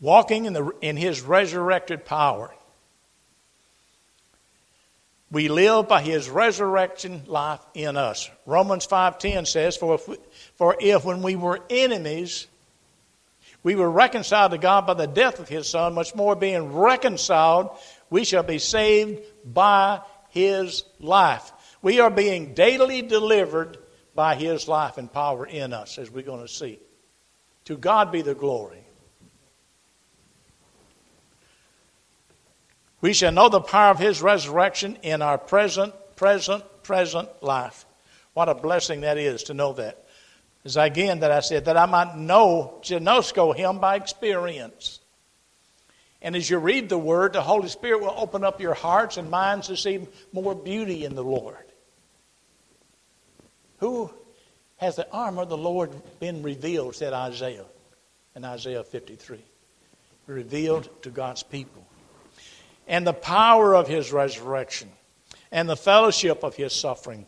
Walking 0.00 0.44
in, 0.44 0.52
the, 0.52 0.72
in 0.80 0.96
his 0.96 1.20
resurrected 1.22 2.04
power. 2.04 2.54
We 5.30 5.48
live 5.48 5.88
by 5.88 6.02
his 6.02 6.30
resurrection 6.30 7.22
life 7.26 7.60
in 7.74 7.96
us. 7.96 8.30
Romans 8.46 8.86
5.10 8.86 9.46
says, 9.46 9.76
for 9.76 9.96
if, 9.96 10.06
we, 10.06 10.16
for 10.54 10.76
if 10.78 11.04
when 11.04 11.22
we 11.22 11.34
were 11.34 11.60
enemies, 11.68 12.46
we 13.66 13.74
were 13.74 13.90
reconciled 13.90 14.52
to 14.52 14.58
God 14.58 14.86
by 14.86 14.94
the 14.94 15.08
death 15.08 15.40
of 15.40 15.48
his 15.48 15.68
Son, 15.68 15.92
much 15.92 16.14
more 16.14 16.36
being 16.36 16.72
reconciled, 16.72 17.76
we 18.10 18.22
shall 18.22 18.44
be 18.44 18.60
saved 18.60 19.24
by 19.44 20.02
his 20.28 20.84
life. 21.00 21.50
We 21.82 21.98
are 21.98 22.08
being 22.08 22.54
daily 22.54 23.02
delivered 23.02 23.78
by 24.14 24.36
his 24.36 24.68
life 24.68 24.98
and 24.98 25.12
power 25.12 25.44
in 25.44 25.72
us, 25.72 25.98
as 25.98 26.12
we're 26.12 26.22
going 26.22 26.42
to 26.42 26.48
see. 26.48 26.78
To 27.64 27.76
God 27.76 28.12
be 28.12 28.22
the 28.22 28.36
glory. 28.36 28.84
We 33.00 33.14
shall 33.14 33.32
know 33.32 33.48
the 33.48 33.60
power 33.60 33.90
of 33.90 33.98
his 33.98 34.22
resurrection 34.22 34.96
in 35.02 35.22
our 35.22 35.38
present, 35.38 35.92
present, 36.14 36.62
present 36.84 37.42
life. 37.42 37.84
What 38.32 38.48
a 38.48 38.54
blessing 38.54 39.00
that 39.00 39.18
is 39.18 39.42
to 39.44 39.54
know 39.54 39.72
that 39.72 40.05
is 40.66 40.76
again 40.76 41.20
that 41.20 41.30
I 41.30 41.40
said, 41.40 41.66
that 41.66 41.76
I 41.76 41.86
might 41.86 42.16
know, 42.16 42.80
ginosko 42.82 43.54
him 43.54 43.78
by 43.78 43.94
experience. 43.94 44.98
And 46.20 46.34
as 46.34 46.50
you 46.50 46.58
read 46.58 46.88
the 46.88 46.98
word, 46.98 47.34
the 47.34 47.40
Holy 47.40 47.68
Spirit 47.68 48.00
will 48.00 48.14
open 48.16 48.42
up 48.42 48.60
your 48.60 48.74
hearts 48.74 49.16
and 49.16 49.30
minds 49.30 49.68
to 49.68 49.76
see 49.76 50.06
more 50.32 50.56
beauty 50.56 51.04
in 51.04 51.14
the 51.14 51.22
Lord. 51.22 51.56
Who 53.78 54.10
has 54.78 54.96
the 54.96 55.08
armor 55.12 55.42
of 55.42 55.50
the 55.50 55.56
Lord 55.56 55.92
been 56.18 56.42
revealed, 56.42 56.96
said 56.96 57.12
Isaiah 57.12 57.66
in 58.34 58.44
Isaiah 58.44 58.82
53. 58.82 59.38
Revealed 60.26 60.88
to 61.02 61.10
God's 61.10 61.44
people. 61.44 61.86
And 62.88 63.06
the 63.06 63.12
power 63.12 63.76
of 63.76 63.86
his 63.86 64.12
resurrection 64.12 64.90
and 65.52 65.68
the 65.68 65.76
fellowship 65.76 66.42
of 66.42 66.56
his 66.56 66.72
suffering 66.72 67.26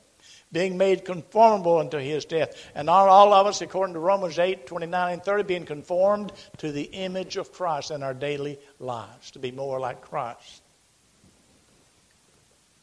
being 0.53 0.79
made 0.79 1.05
conformable 1.05 1.79
unto 1.79 1.99
his 1.99 2.25
death. 2.25 2.55
And 2.75 2.89
all, 2.89 3.09
all 3.09 3.33
of 3.33 3.47
us, 3.47 3.61
according 3.61 3.95
to 3.95 4.01
Romans 4.01 4.39
8, 4.39 4.67
29 4.67 5.13
and 5.13 5.23
30, 5.23 5.43
being 5.45 5.67
conformed 5.67 6.33
to 6.59 6.73
the 6.73 6.85
image 6.85 7.37
of 7.37 7.53
Christ 7.53 7.91
in 7.91 8.03
our 8.03 8.15
daily 8.15 8.59
lives, 8.79 9.31
to 9.33 9.39
be 9.39 9.51
more 9.53 9.79
like 9.79 10.01
Christ. 10.01 10.63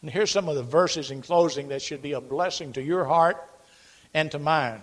And 0.02 0.12
here's 0.12 0.30
some 0.30 0.48
of 0.48 0.56
the 0.56 0.64
verses 0.64 1.10
in 1.10 1.24
closing 1.24 1.70
that 1.70 1.82
should 1.82 2.04
be 2.04 2.12
a 2.12 2.22
blessing 2.22 2.74
to 2.74 2.84
your 2.84 3.06
heart 3.06 3.38
and 4.14 4.30
to 4.32 4.40
mine. 4.40 4.82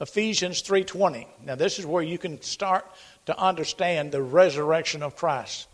Ephesians 0.00 0.62
3:20. 0.62 1.28
Now 1.44 1.54
this 1.54 1.78
is 1.78 1.86
where 1.86 2.02
you 2.02 2.18
can 2.18 2.40
start 2.42 2.90
to 3.26 3.38
understand 3.38 4.10
the 4.10 4.22
resurrection 4.22 5.02
of 5.02 5.14
Christ. 5.14 5.68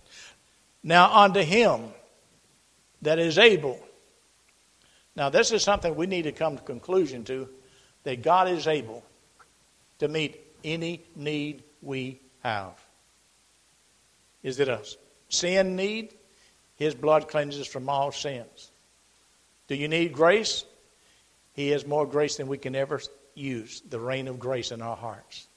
Now 0.82 1.14
unto 1.16 1.40
him 1.40 1.94
that 3.02 3.18
is 3.18 3.38
able 3.38 3.80
now, 5.18 5.30
this 5.30 5.50
is 5.50 5.64
something 5.64 5.96
we 5.96 6.06
need 6.06 6.22
to 6.22 6.32
come 6.32 6.56
to 6.56 6.62
conclusion 6.62 7.24
to 7.24 7.48
that 8.04 8.22
God 8.22 8.48
is 8.48 8.68
able 8.68 9.02
to 9.98 10.06
meet 10.06 10.40
any 10.62 11.02
need 11.16 11.64
we 11.82 12.20
have. 12.44 12.80
Is 14.44 14.60
it 14.60 14.68
a 14.68 14.80
sin 15.28 15.74
need? 15.74 16.14
His 16.76 16.94
blood 16.94 17.26
cleanses 17.26 17.66
from 17.66 17.88
all 17.88 18.12
sins. 18.12 18.70
Do 19.66 19.74
you 19.74 19.88
need 19.88 20.12
grace? 20.12 20.64
He 21.54 21.70
has 21.70 21.84
more 21.84 22.06
grace 22.06 22.36
than 22.36 22.46
we 22.46 22.56
can 22.56 22.76
ever 22.76 23.00
use, 23.34 23.82
the 23.90 23.98
rain 23.98 24.28
of 24.28 24.38
grace 24.38 24.70
in 24.70 24.80
our 24.80 24.96
hearts. 24.96 25.48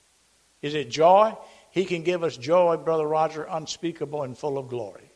Is 0.63 0.73
it 0.73 0.89
joy? 0.89 1.37
He 1.69 1.85
can 1.85 2.01
give 2.01 2.23
us 2.23 2.35
joy, 2.35 2.77
Brother 2.77 3.07
Roger, 3.07 3.43
unspeakable 3.43 4.23
and 4.23 4.35
full 4.35 4.57
of 4.57 4.69
glory. 4.69 5.11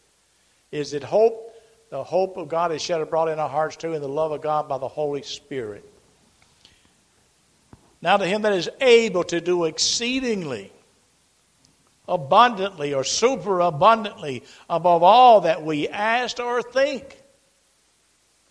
Is 0.71 0.93
it 0.93 1.01
hope? 1.03 1.44
The 1.90 2.04
hope 2.04 2.38
of 2.38 2.50
God 2.50 2.71
is 2.71 2.81
shed 2.81 3.02
abroad 3.02 3.29
in 3.29 3.40
our 3.40 3.50
hearts 3.50 3.75
too, 3.75 3.94
and 3.94 4.04
the 4.04 4.08
love 4.08 4.31
of 4.31 4.42
God 4.42 4.67
by 4.67 4.77
the 4.77 4.88
Holy 4.88 5.21
Spirit. 5.21 5.90
Now, 8.02 8.17
to 8.17 8.25
him 8.25 8.42
that 8.44 8.54
is 8.54 8.69
able 8.81 9.23
to 9.25 9.42
do 9.42 9.65
exceedingly, 9.65 10.71
abundantly, 12.08 12.94
or 12.94 13.04
super 13.04 13.62
abundantly 13.62 14.44
above 14.69 15.04
all 15.04 15.42
that 15.42 15.63
we 15.63 15.88
ask 15.88 16.40
or 16.40 16.62
think. 16.62 17.21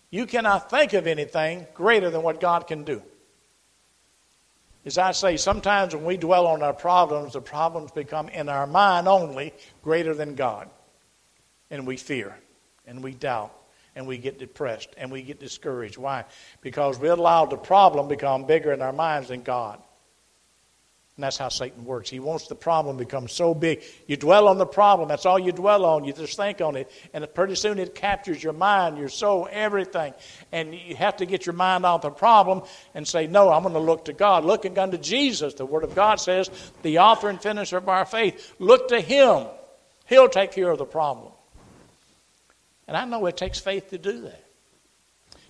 You 0.09 0.25
cannot 0.25 0.69
think 0.69 0.93
of 0.93 1.07
anything 1.07 1.67
greater 1.73 2.09
than 2.09 2.21
what 2.21 2.39
God 2.39 2.67
can 2.67 2.83
do. 2.83 3.01
As 4.85 4.97
I 4.97 5.11
say, 5.13 5.35
sometimes 5.37 5.95
when 5.95 6.05
we 6.05 6.15
dwell 6.15 6.47
on 6.47 6.61
our 6.61 6.73
problems, 6.73 7.33
the 7.33 7.41
problems 7.41 7.91
become 7.91 8.29
in 8.29 8.49
our 8.49 8.67
mind 8.67 9.07
only 9.07 9.53
greater 9.83 10.13
than 10.13 10.35
God. 10.35 10.69
And 11.71 11.87
we 11.87 11.97
fear 11.97 12.37
and 12.87 13.03
we 13.03 13.13
doubt 13.13 13.53
and 13.95 14.07
we 14.07 14.17
get 14.17 14.39
depressed 14.39 14.89
and 14.97 15.11
we 15.11 15.21
get 15.21 15.39
discouraged. 15.39 15.97
Why? 15.97 16.25
Because 16.61 16.99
we 16.99 17.07
allowed 17.07 17.49
the 17.49 17.57
problem 17.57 18.07
become 18.07 18.45
bigger 18.45 18.73
in 18.73 18.81
our 18.81 18.93
minds 18.93 19.29
than 19.29 19.41
God. 19.41 19.81
And 21.15 21.23
that's 21.23 21.37
how 21.37 21.47
Satan 21.47 21.85
works. 21.85 22.09
He 22.09 22.19
wants 22.19 22.47
the 22.47 22.55
problem 22.55 22.97
to 22.97 23.05
become 23.05 23.29
so 23.29 23.53
big. 23.53 23.83
You 24.05 24.17
dwell 24.17 24.49
on 24.49 24.57
the 24.57 24.65
problem. 24.65 25.07
That's 25.07 25.25
all 25.25 25.39
you 25.39 25.53
dwell 25.53 25.85
on. 25.85 26.03
You 26.03 26.11
just 26.11 26.35
think 26.35 26.59
on 26.59 26.75
it. 26.75 26.91
And 27.13 27.25
pretty 27.33 27.55
soon 27.55 27.79
it 27.79 27.95
captures 27.95 28.43
your 28.43 28.51
mind, 28.51 28.97
your 28.97 29.07
soul, 29.07 29.47
everything. 29.49 30.13
And 30.51 30.75
you 30.75 30.93
have 30.97 31.15
to 31.17 31.25
get 31.25 31.45
your 31.45 31.53
mind 31.53 31.85
off 31.85 32.01
the 32.01 32.09
problem 32.09 32.63
and 32.93 33.07
say, 33.07 33.27
No, 33.27 33.49
I'm 33.49 33.61
going 33.61 33.75
to 33.75 33.79
look 33.79 34.05
to 34.05 34.13
God. 34.13 34.43
Looking 34.43 34.77
unto 34.77 34.97
Jesus. 34.97 35.53
The 35.53 35.65
Word 35.65 35.85
of 35.85 35.95
God 35.95 36.15
says, 36.15 36.49
the 36.81 36.99
author 36.99 37.29
and 37.29 37.41
finisher 37.41 37.77
of 37.77 37.87
our 37.87 38.05
faith. 38.05 38.53
Look 38.59 38.89
to 38.89 38.99
Him. 38.99 39.47
He'll 40.07 40.27
take 40.27 40.51
care 40.51 40.69
of 40.69 40.79
the 40.79 40.85
problem. 40.85 41.31
And 42.87 42.95
I 42.95 43.05
know 43.05 43.25
it 43.25 43.37
takes 43.37 43.59
faith 43.59 43.89
to 43.89 43.97
do 43.97 44.21
that. 44.21 44.43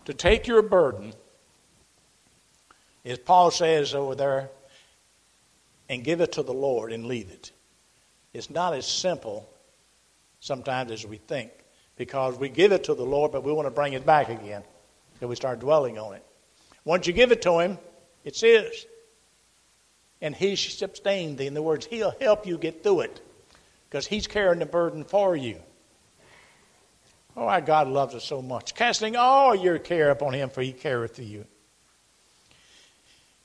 To 0.05 0.13
take 0.13 0.47
your 0.47 0.61
burden, 0.61 1.13
as 3.03 3.17
Paul 3.17 3.51
says 3.51 3.93
over 3.93 4.15
there, 4.15 4.49
and 5.89 6.03
give 6.03 6.21
it 6.21 6.33
to 6.33 6.43
the 6.43 6.53
Lord 6.53 6.91
and 6.91 7.05
leave 7.05 7.29
it. 7.29 7.51
It's 8.33 8.49
not 8.49 8.73
as 8.73 8.87
simple 8.87 9.47
sometimes 10.39 10.91
as 10.91 11.05
we 11.05 11.17
think 11.17 11.51
because 11.95 12.37
we 12.37 12.49
give 12.49 12.71
it 12.71 12.85
to 12.85 12.93
the 12.93 13.05
Lord, 13.05 13.31
but 13.31 13.43
we 13.43 13.53
want 13.53 13.67
to 13.67 13.71
bring 13.71 13.93
it 13.93 14.05
back 14.05 14.29
again 14.29 14.63
and 15.21 15.29
we 15.29 15.35
start 15.35 15.59
dwelling 15.59 15.97
on 15.97 16.15
it. 16.15 16.23
Once 16.83 17.07
you 17.07 17.13
give 17.13 17.31
it 17.31 17.41
to 17.43 17.59
Him, 17.59 17.77
it's 18.23 18.41
His. 18.41 18.85
And 20.21 20.35
He 20.35 20.55
sustained 20.55 21.37
thee. 21.37 21.47
In 21.47 21.53
other 21.53 21.61
words, 21.61 21.85
He'll 21.85 22.15
help 22.19 22.45
you 22.45 22.57
get 22.57 22.83
through 22.83 23.01
it 23.01 23.21
because 23.89 24.07
He's 24.07 24.27
carrying 24.27 24.59
the 24.59 24.65
burden 24.65 25.03
for 25.03 25.35
you. 25.35 25.59
Oh, 27.37 27.47
our 27.47 27.61
God 27.61 27.87
loves 27.87 28.15
us 28.15 28.23
so 28.23 28.41
much. 28.41 28.75
Casting 28.75 29.15
all 29.15 29.55
your 29.55 29.77
care 29.77 30.09
upon 30.11 30.33
Him, 30.33 30.49
for 30.49 30.61
He 30.61 30.71
careth 30.71 31.17
for 31.17 31.23
you. 31.23 31.45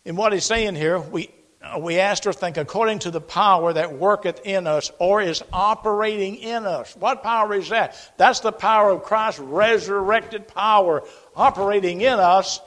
And 0.04 0.16
what 0.16 0.32
He's 0.32 0.44
saying 0.44 0.76
here, 0.76 0.98
we 0.98 1.30
uh, 1.62 1.78
we 1.78 1.98
asked 1.98 2.24
her, 2.24 2.32
think 2.32 2.56
according 2.56 3.00
to 3.00 3.10
the 3.10 3.20
power 3.20 3.72
that 3.72 3.92
worketh 3.92 4.46
in 4.46 4.66
us 4.66 4.90
or 4.98 5.20
is 5.20 5.42
operating 5.52 6.36
in 6.36 6.64
us. 6.64 6.96
What 6.96 7.22
power 7.22 7.52
is 7.54 7.68
that? 7.68 8.12
That's 8.16 8.40
the 8.40 8.52
power 8.52 8.90
of 8.90 9.02
Christ's 9.02 9.40
resurrected 9.40 10.48
power 10.48 11.02
operating 11.36 12.00
in 12.00 12.18
us 12.18 12.60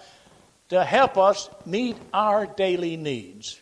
to 0.70 0.84
help 0.84 1.18
us 1.18 1.50
meet 1.66 1.98
our 2.14 2.46
daily 2.46 2.96
needs. 2.96 3.60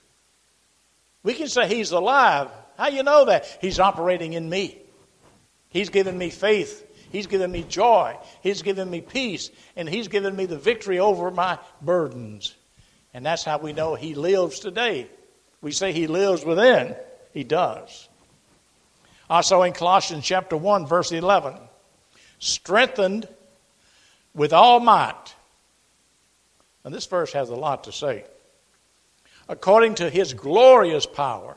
We 1.24 1.34
can 1.34 1.48
say 1.48 1.68
He's 1.68 1.92
alive. 1.92 2.50
How 2.78 2.90
you 2.90 3.04
know 3.04 3.26
that? 3.26 3.60
He's 3.62 3.80
operating 3.80 4.34
in 4.34 4.50
me. 4.50 4.78
He's 5.70 5.90
given 5.90 6.18
me 6.18 6.30
faith. 6.30 6.86
He's 7.12 7.28
given 7.28 7.52
me 7.52 7.64
joy. 7.64 8.18
He's 8.42 8.62
given 8.62 8.90
me 8.90 9.02
peace. 9.02 9.50
And 9.76 9.88
He's 9.88 10.08
given 10.08 10.36
me 10.36 10.46
the 10.46 10.58
victory 10.58 11.00
over 11.00 11.32
my 11.32 11.60
burdens. 11.82 12.56
And 13.14 13.26
that's 13.26 13.44
how 13.44 13.58
we 13.58 13.74
know 13.74 13.96
He 13.96 14.16
lives 14.16 14.60
today. 14.60 15.10
We 15.62 15.72
say 15.72 15.94
he 15.94 16.08
lives 16.08 16.44
within, 16.44 16.96
he 17.34 17.44
does. 17.44 18.10
Also 19.30 19.62
in 19.62 19.74
Colossians 19.74 20.26
chapter 20.26 20.58
1, 20.58 20.88
verse 20.88 21.12
11, 21.12 21.56
strengthened 22.40 23.28
with 24.34 24.54
all 24.54 24.80
might. 24.80 25.36
And 26.84 26.94
this 26.94 27.06
verse 27.06 27.32
has 27.34 27.50
a 27.50 27.56
lot 27.56 27.84
to 27.86 27.92
say. 27.92 28.26
According 29.48 29.96
to 29.96 30.10
his 30.10 30.34
glorious 30.34 31.06
power, 31.06 31.56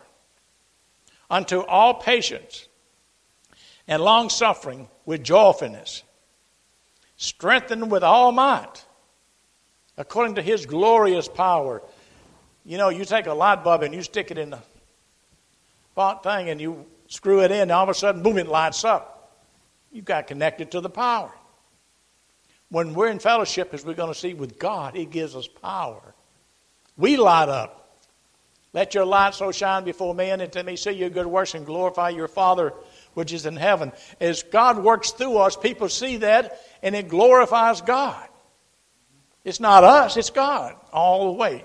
unto 1.30 1.60
all 1.60 1.94
patience 1.94 2.68
and 3.88 4.02
long 4.02 4.28
suffering 4.28 4.88
with 5.06 5.22
joyfulness, 5.22 6.02
strengthened 7.16 7.90
with 7.90 8.02
all 8.02 8.32
might, 8.32 8.84
according 9.96 10.36
to 10.36 10.42
his 10.42 10.66
glorious 10.66 11.28
power 11.28 11.82
you 12.64 12.78
know, 12.78 12.88
you 12.88 13.04
take 13.04 13.26
a 13.26 13.34
light 13.34 13.62
bulb 13.62 13.82
and 13.82 13.94
you 13.94 14.02
stick 14.02 14.30
it 14.30 14.38
in 14.38 14.50
the 14.50 14.58
pot 15.94 16.22
thing 16.22 16.48
and 16.48 16.60
you 16.60 16.86
screw 17.08 17.42
it 17.42 17.50
in, 17.50 17.60
and 17.60 17.70
all 17.70 17.84
of 17.84 17.90
a 17.90 17.94
sudden, 17.94 18.22
boom, 18.22 18.38
it 18.38 18.48
lights 18.48 18.84
up. 18.84 19.38
You've 19.92 20.06
got 20.06 20.26
connected 20.26 20.70
to 20.72 20.80
the 20.80 20.88
power. 20.88 21.30
When 22.70 22.94
we're 22.94 23.08
in 23.08 23.18
fellowship, 23.18 23.74
as 23.74 23.84
we're 23.84 23.94
going 23.94 24.12
to 24.12 24.18
see 24.18 24.34
with 24.34 24.58
God, 24.58 24.96
He 24.96 25.04
gives 25.04 25.36
us 25.36 25.46
power. 25.46 26.14
We 26.96 27.16
light 27.16 27.50
up. 27.50 27.98
Let 28.72 28.94
your 28.94 29.04
light 29.04 29.34
so 29.34 29.52
shine 29.52 29.84
before 29.84 30.14
men 30.14 30.40
and 30.40 30.50
to 30.52 30.64
me 30.64 30.74
see 30.74 30.92
your 30.92 31.10
good 31.10 31.26
works 31.26 31.54
and 31.54 31.64
glorify 31.64 32.08
your 32.08 32.26
Father 32.26 32.72
which 33.14 33.32
is 33.32 33.46
in 33.46 33.56
heaven. 33.56 33.92
As 34.20 34.42
God 34.42 34.82
works 34.82 35.10
through 35.10 35.38
us, 35.38 35.56
people 35.56 35.88
see 35.88 36.18
that 36.18 36.60
and 36.82 36.94
it 36.94 37.08
glorifies 37.08 37.80
God. 37.80 38.28
It's 39.44 39.60
not 39.60 39.84
us, 39.84 40.16
it's 40.16 40.30
God 40.30 40.76
all 40.92 41.32
the 41.32 41.38
way 41.38 41.64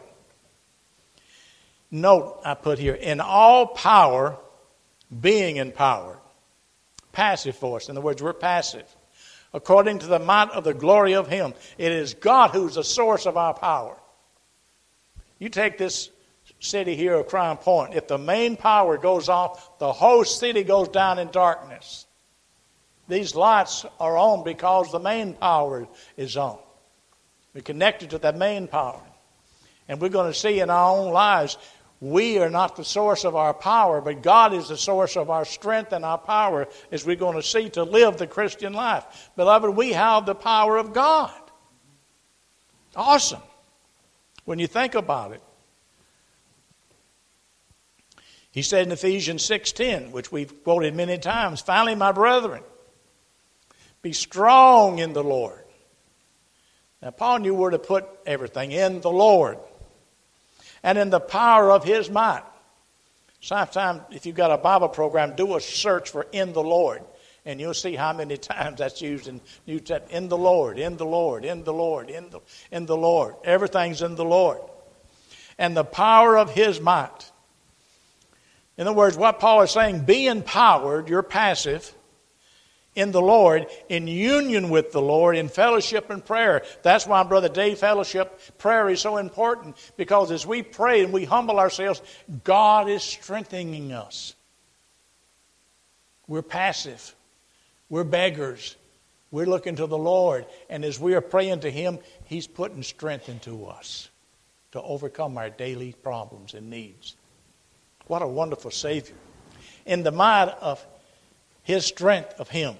note 1.92 2.42
I 2.46 2.54
put 2.54 2.80
here 2.80 2.94
in 2.94 3.20
all 3.20 3.68
power, 3.68 4.38
being 5.22 5.58
empowered. 5.58 6.18
Passive 7.12 7.56
force. 7.56 7.90
In 7.90 7.98
other 7.98 8.06
words, 8.06 8.22
we're 8.22 8.34
passive. 8.34 8.86
According 9.54 10.00
to 10.00 10.08
the 10.08 10.20
might 10.20 10.52
of 10.52 10.64
the 10.64 10.74
glory 10.74 11.14
of 11.14 11.28
Him, 11.28 11.54
it 11.78 11.92
is 11.92 12.14
God 12.14 12.52
who's 12.52 12.76
the 12.76 12.84
source 12.84 13.26
of 13.26 13.36
our 13.36 13.54
power. 13.54 13.98
You 15.40 15.50
take 15.50 15.78
this 15.78 16.10
city 16.60 16.96
here 16.96 17.16
of 17.16 17.28
Crown 17.28 17.58
Point, 17.58 17.94
if 17.94 18.08
the 18.08 18.18
main 18.18 18.56
power 18.56 18.98
goes 18.98 19.30
off, 19.30 19.80
the 19.80 19.92
whole 19.92 20.24
city 20.24 20.64
goes 20.64 20.90
down 20.90 21.20
in 21.20 21.30
darkness. 21.32 22.06
These 23.08 23.34
lights 23.36 23.86
are 24.00 24.18
on 24.18 24.44
because 24.44 24.92
the 24.92 25.00
main 25.00 25.34
power 25.34 25.88
is 26.16 26.38
on. 26.38 26.60
We're 27.54 27.62
connected 27.62 28.12
to 28.12 28.20
that 28.20 28.38
main 28.38 28.68
power. 28.68 29.02
And 29.88 30.00
we're 30.00 30.10
going 30.10 30.32
to 30.32 30.38
see 30.38 30.60
in 30.60 30.70
our 30.70 30.96
own 30.96 31.12
lives 31.12 31.58
we 32.02 32.38
are 32.38 32.50
not 32.50 32.76
the 32.76 32.86
source 32.86 33.26
of 33.26 33.36
our 33.36 33.54
power, 33.54 34.00
but 34.00 34.22
God 34.22 34.54
is 34.54 34.70
the 34.70 34.78
source 34.78 35.18
of 35.18 35.30
our 35.30 35.44
strength 35.44 35.92
and 35.92 36.06
our 36.06 36.18
power, 36.18 36.68
as 36.92 37.06
we're 37.06 37.18
going 37.18 37.36
to 37.36 37.44
see, 37.44 37.70
to 37.72 37.84
live 37.84 38.18
the 38.18 38.28
Christian 38.28 38.72
life. 38.72 39.32
Beloved, 39.36 39.72
we 39.72 39.92
have 39.92 40.26
the 40.26 40.36
power 40.36 40.78
of 40.78 40.94
God. 40.94 41.34
Awesome. 42.96 43.42
When 44.46 44.60
you 44.60 44.68
think 44.68 44.96
about 44.96 45.34
it. 45.34 45.42
He 48.52 48.62
said 48.62 48.88
in 48.88 48.92
Ephesians 48.92 49.44
6:10, 49.46 50.12
which 50.12 50.32
we've 50.32 50.64
quoted 50.64 50.96
many 50.96 51.18
times, 51.18 51.62
finally, 51.62 51.96
my 51.96 52.12
brethren, 52.12 52.64
be 54.02 54.14
strong 54.14 55.00
in 55.00 55.14
the 55.14 55.24
Lord. 55.24 55.64
Now, 57.02 57.12
Paul 57.12 57.40
knew 57.40 57.54
where 57.54 57.72
to 57.72 57.80
put 57.80 58.08
everything 58.26 58.72
in 58.72 59.02
the 59.02 59.12
Lord 59.12 59.58
and 60.84 60.98
in 60.98 61.10
the 61.10 61.20
power 61.20 61.72
of 61.72 61.84
his 61.84 62.10
might. 62.10 62.44
Sometimes, 63.42 64.02
if 64.12 64.26
you've 64.26 64.36
got 64.36 64.52
a 64.52 64.58
Bible 64.58 64.90
program, 64.90 65.36
do 65.36 65.56
a 65.56 65.62
search 65.62 66.10
for 66.10 66.28
in 66.32 66.52
the 66.52 66.64
Lord, 66.64 67.02
and 67.46 67.60
you'll 67.60 67.74
see 67.74 67.96
how 67.96 68.12
many 68.12 68.36
times 68.38 68.80
that's 68.80 69.02
used 69.02 69.28
in 69.28 69.40
New 69.66 69.80
Testament. 69.80 70.12
In 70.12 70.28
the 70.28 70.38
Lord, 70.38 70.78
in 70.78 70.98
the 70.98 71.06
Lord, 71.06 71.46
in 71.46 71.64
the 71.64 71.74
Lord, 71.74 72.10
in 72.10 72.30
the, 72.30 72.42
in 72.72 72.86
the 72.86 72.98
Lord. 72.98 73.36
Everything's 73.44 74.02
in 74.02 74.16
the 74.16 74.26
Lord. 74.26 74.60
And 75.58 75.76
the 75.76 75.86
power 75.86 76.38
of 76.38 76.52
his 76.52 76.82
might. 76.82 77.29
In 78.80 78.88
other 78.88 78.96
words, 78.96 79.18
what 79.18 79.42
Paul 79.42 79.62
is 79.64 79.72
saying, 79.72 80.06
be 80.06 80.28
empowered, 80.28 81.10
you're 81.10 81.22
passive 81.22 81.94
in 82.96 83.12
the 83.12 83.22
Lord, 83.22 83.68
in 83.90 84.08
union 84.08 84.70
with 84.70 84.94
the 84.94 85.02
Lord, 85.02 85.36
in 85.36 85.50
fellowship 85.50 86.10
and 86.10 86.24
prayer. 86.24 86.64
That's 86.82 87.06
why, 87.06 87.22
Brother 87.24 87.50
Dave, 87.50 87.80
fellowship 87.80 88.58
prayer 88.58 88.90
is 88.90 89.02
so 89.02 89.18
important 89.18 89.76
because 89.98 90.32
as 90.32 90.48
we 90.48 90.64
pray 90.64 91.04
and 91.04 91.12
we 91.12 91.26
humble 91.26 91.60
ourselves, 91.60 92.02
God 92.46 92.88
is 92.90 93.04
strengthening 93.04 93.92
us. 93.92 94.34
We're 96.26 96.42
passive, 96.42 97.14
we're 97.90 98.06
beggars. 98.06 98.78
We're 99.32 99.46
looking 99.46 99.76
to 99.76 99.86
the 99.86 99.98
Lord, 99.98 100.48
and 100.72 100.84
as 100.84 101.00
we 101.00 101.14
are 101.14 101.22
praying 101.22 101.60
to 101.60 101.70
Him, 101.70 102.00
He's 102.26 102.48
putting 102.48 102.82
strength 102.82 103.30
into 103.30 103.68
us 103.68 104.10
to 104.72 104.82
overcome 104.82 105.38
our 105.38 105.52
daily 105.52 105.94
problems 106.02 106.56
and 106.56 106.72
needs. 106.72 107.16
What 108.10 108.24
a 108.24 108.28
wonderful 108.28 108.72
Savior. 108.72 109.14
In 109.86 110.02
the 110.02 110.12
might 110.12 110.50
of 110.62 110.84
His 111.62 111.86
strength 111.86 112.40
of 112.40 112.50
Him. 112.50 112.76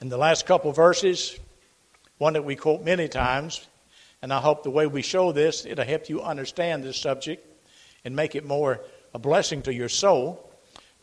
In 0.00 0.08
the 0.08 0.18
last 0.18 0.44
couple 0.44 0.72
verses, 0.72 1.38
one 2.18 2.32
that 2.32 2.44
we 2.44 2.56
quote 2.56 2.82
many 2.82 3.06
times, 3.06 3.64
and 4.20 4.32
I 4.32 4.40
hope 4.40 4.64
the 4.64 4.70
way 4.70 4.88
we 4.88 5.02
show 5.02 5.30
this, 5.30 5.64
it'll 5.64 5.84
help 5.84 6.08
you 6.08 6.20
understand 6.20 6.82
this 6.82 6.96
subject 6.96 7.46
and 8.04 8.16
make 8.16 8.34
it 8.34 8.44
more 8.44 8.80
a 9.14 9.20
blessing 9.20 9.62
to 9.62 9.72
your 9.72 9.88
soul. 9.88 10.50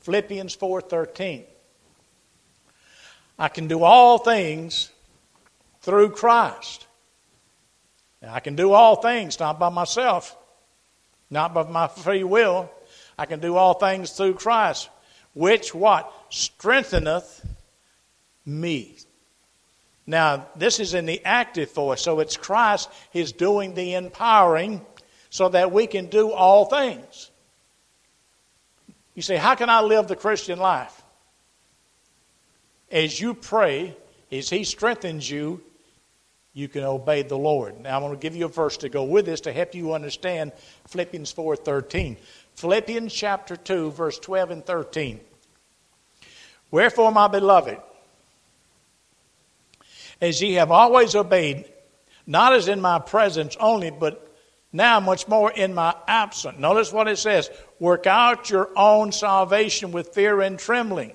Philippians 0.01 0.57
4:13. 0.57 1.45
I 3.39 3.47
can 3.47 3.69
do 3.69 3.81
all 3.81 4.17
things 4.17 4.91
through 5.79 6.09
Christ. 6.09 6.86
Now, 8.21 8.33
I 8.33 8.39
can 8.39 8.55
do 8.55 8.71
all 8.71 8.95
things 8.95 9.39
not 9.39 9.59
by 9.59 9.69
myself, 9.69 10.35
not 11.29 11.53
by 11.53 11.63
my 11.63 11.87
free 11.87 12.23
will. 12.23 12.69
I 13.17 13.25
can 13.25 13.39
do 13.39 13.55
all 13.55 13.75
things 13.75 14.11
through 14.11 14.35
Christ, 14.35 14.89
which 15.33 15.73
what 15.73 16.11
strengtheneth 16.29 17.45
me. 18.45 18.95
Now, 20.05 20.47
this 20.55 20.79
is 20.79 20.93
in 20.93 21.05
the 21.05 21.23
active 21.25 21.73
voice, 21.73 22.01
so 22.01 22.21
it's 22.21 22.37
Christ 22.37 22.89
He's 23.11 23.33
doing 23.33 23.73
the 23.73 23.95
empowering 23.95 24.85
so 25.29 25.49
that 25.49 25.71
we 25.71 25.85
can 25.85 26.07
do 26.07 26.31
all 26.31 26.65
things. 26.65 27.29
You 29.13 29.21
say, 29.21 29.35
How 29.35 29.55
can 29.55 29.69
I 29.69 29.81
live 29.81 30.07
the 30.07 30.15
Christian 30.15 30.59
life? 30.59 31.03
As 32.89 33.19
you 33.19 33.33
pray, 33.33 33.97
as 34.31 34.49
He 34.49 34.63
strengthens 34.63 35.29
you, 35.29 35.61
you 36.57 36.67
can 36.67 36.83
obey 36.83 37.21
the 37.21 37.37
Lord. 37.37 37.79
Now 37.81 37.97
I'm 37.97 38.01
going 38.01 38.13
to 38.13 38.19
give 38.19 38.35
you 38.35 38.45
a 38.45 38.49
verse 38.49 38.77
to 38.77 38.89
go 38.89 39.03
with 39.03 39.27
this 39.27 39.41
to 39.41 39.53
help 39.53 39.75
you 39.75 39.93
understand 39.93 40.53
Philippians 40.87 41.31
4:13. 41.31 42.17
Philippians 42.55 43.13
chapter 43.13 43.55
2 43.55 43.91
verse 43.91 44.17
12 44.17 44.49
and 44.49 44.65
13. 44.65 45.19
Wherefore 46.71 47.11
my 47.11 47.27
beloved 47.27 47.77
as 50.19 50.41
ye 50.41 50.53
have 50.53 50.71
always 50.71 51.13
obeyed 51.13 51.65
not 52.25 52.53
as 52.53 52.67
in 52.67 52.81
my 52.81 52.97
presence 52.97 53.55
only 53.59 53.91
but 53.91 54.27
now 54.73 54.99
much 54.99 55.27
more 55.27 55.51
in 55.51 55.75
my 55.75 55.93
absence. 56.07 56.57
Notice 56.57 56.91
what 56.91 57.07
it 57.07 57.19
says, 57.19 57.51
work 57.79 58.07
out 58.07 58.49
your 58.49 58.71
own 58.75 59.11
salvation 59.11 59.91
with 59.91 60.09
fear 60.09 60.41
and 60.41 60.57
trembling. 60.57 61.13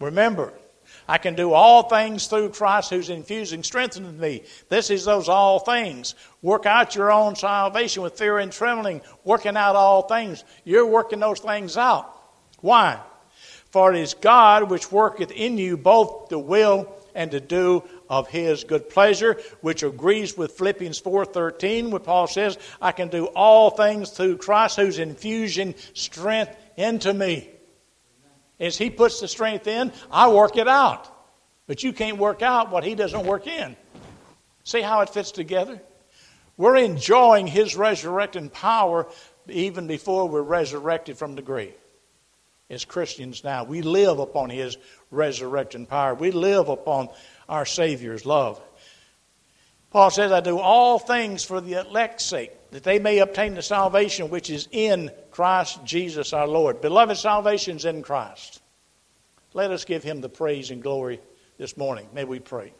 Remember, 0.00 0.54
I 1.08 1.18
can 1.18 1.34
do 1.34 1.52
all 1.52 1.84
things 1.84 2.26
through 2.26 2.50
Christ 2.50 2.90
who's 2.90 3.10
infusing 3.10 3.62
strength 3.62 3.96
into 3.96 4.12
me. 4.12 4.42
This 4.68 4.90
is 4.90 5.04
those 5.04 5.28
all 5.28 5.58
things. 5.58 6.14
Work 6.42 6.66
out 6.66 6.94
your 6.94 7.10
own 7.10 7.36
salvation 7.36 8.02
with 8.02 8.18
fear 8.18 8.38
and 8.38 8.52
trembling, 8.52 9.00
working 9.24 9.56
out 9.56 9.76
all 9.76 10.02
things. 10.02 10.44
You're 10.64 10.86
working 10.86 11.20
those 11.20 11.40
things 11.40 11.76
out. 11.76 12.18
Why? 12.60 13.00
For 13.70 13.92
it 13.92 13.98
is 14.00 14.14
God 14.14 14.70
which 14.70 14.92
worketh 14.92 15.30
in 15.30 15.58
you 15.58 15.76
both 15.76 16.28
the 16.28 16.38
will 16.38 16.94
and 17.14 17.30
to 17.30 17.40
do 17.40 17.82
of 18.08 18.28
his 18.28 18.64
good 18.64 18.88
pleasure, 18.88 19.40
which 19.60 19.82
agrees 19.82 20.36
with 20.36 20.52
Philippians 20.52 21.00
4:13, 21.00 21.90
where 21.90 22.00
Paul 22.00 22.26
says, 22.26 22.58
I 22.80 22.92
can 22.92 23.08
do 23.08 23.26
all 23.26 23.70
things 23.70 24.10
through 24.10 24.38
Christ 24.38 24.76
who's 24.76 24.98
infusing 24.98 25.74
strength 25.94 26.54
into 26.76 27.12
me. 27.12 27.50
As 28.62 28.78
he 28.78 28.90
puts 28.90 29.20
the 29.20 29.26
strength 29.26 29.66
in, 29.66 29.92
I 30.10 30.28
work 30.28 30.56
it 30.56 30.68
out. 30.68 31.08
But 31.66 31.82
you 31.82 31.92
can't 31.92 32.16
work 32.16 32.42
out 32.42 32.70
what 32.70 32.84
he 32.84 32.94
doesn't 32.94 33.26
work 33.26 33.48
in. 33.48 33.76
See 34.62 34.80
how 34.80 35.00
it 35.00 35.10
fits 35.10 35.32
together? 35.32 35.82
We're 36.56 36.76
enjoying 36.76 37.48
his 37.48 37.74
resurrecting 37.74 38.50
power 38.50 39.08
even 39.48 39.88
before 39.88 40.28
we're 40.28 40.42
resurrected 40.42 41.18
from 41.18 41.34
the 41.34 41.42
grave. 41.42 41.74
As 42.70 42.84
Christians 42.84 43.42
now, 43.42 43.64
we 43.64 43.82
live 43.82 44.20
upon 44.20 44.48
his 44.48 44.78
resurrecting 45.10 45.86
power. 45.86 46.14
We 46.14 46.30
live 46.30 46.68
upon 46.68 47.08
our 47.48 47.66
Savior's 47.66 48.24
love. 48.24 48.60
Paul 49.90 50.10
says, 50.10 50.30
I 50.30 50.40
do 50.40 50.60
all 50.60 51.00
things 51.00 51.42
for 51.42 51.60
the 51.60 51.84
elect's 51.84 52.24
sake, 52.24 52.52
that 52.70 52.84
they 52.84 53.00
may 53.00 53.18
obtain 53.18 53.54
the 53.54 53.62
salvation 53.62 54.30
which 54.30 54.50
is 54.50 54.68
in 54.70 55.10
Christ 55.32 55.84
Jesus 55.84 56.32
our 56.32 56.46
Lord. 56.46 56.80
Beloved, 56.80 57.16
salvation's 57.16 57.84
in 57.84 58.02
Christ. 58.02 58.62
Let 59.54 59.70
us 59.70 59.84
give 59.84 60.02
him 60.02 60.20
the 60.20 60.28
praise 60.28 60.70
and 60.70 60.82
glory 60.82 61.20
this 61.58 61.76
morning. 61.76 62.08
May 62.14 62.24
we 62.24 62.38
pray. 62.38 62.72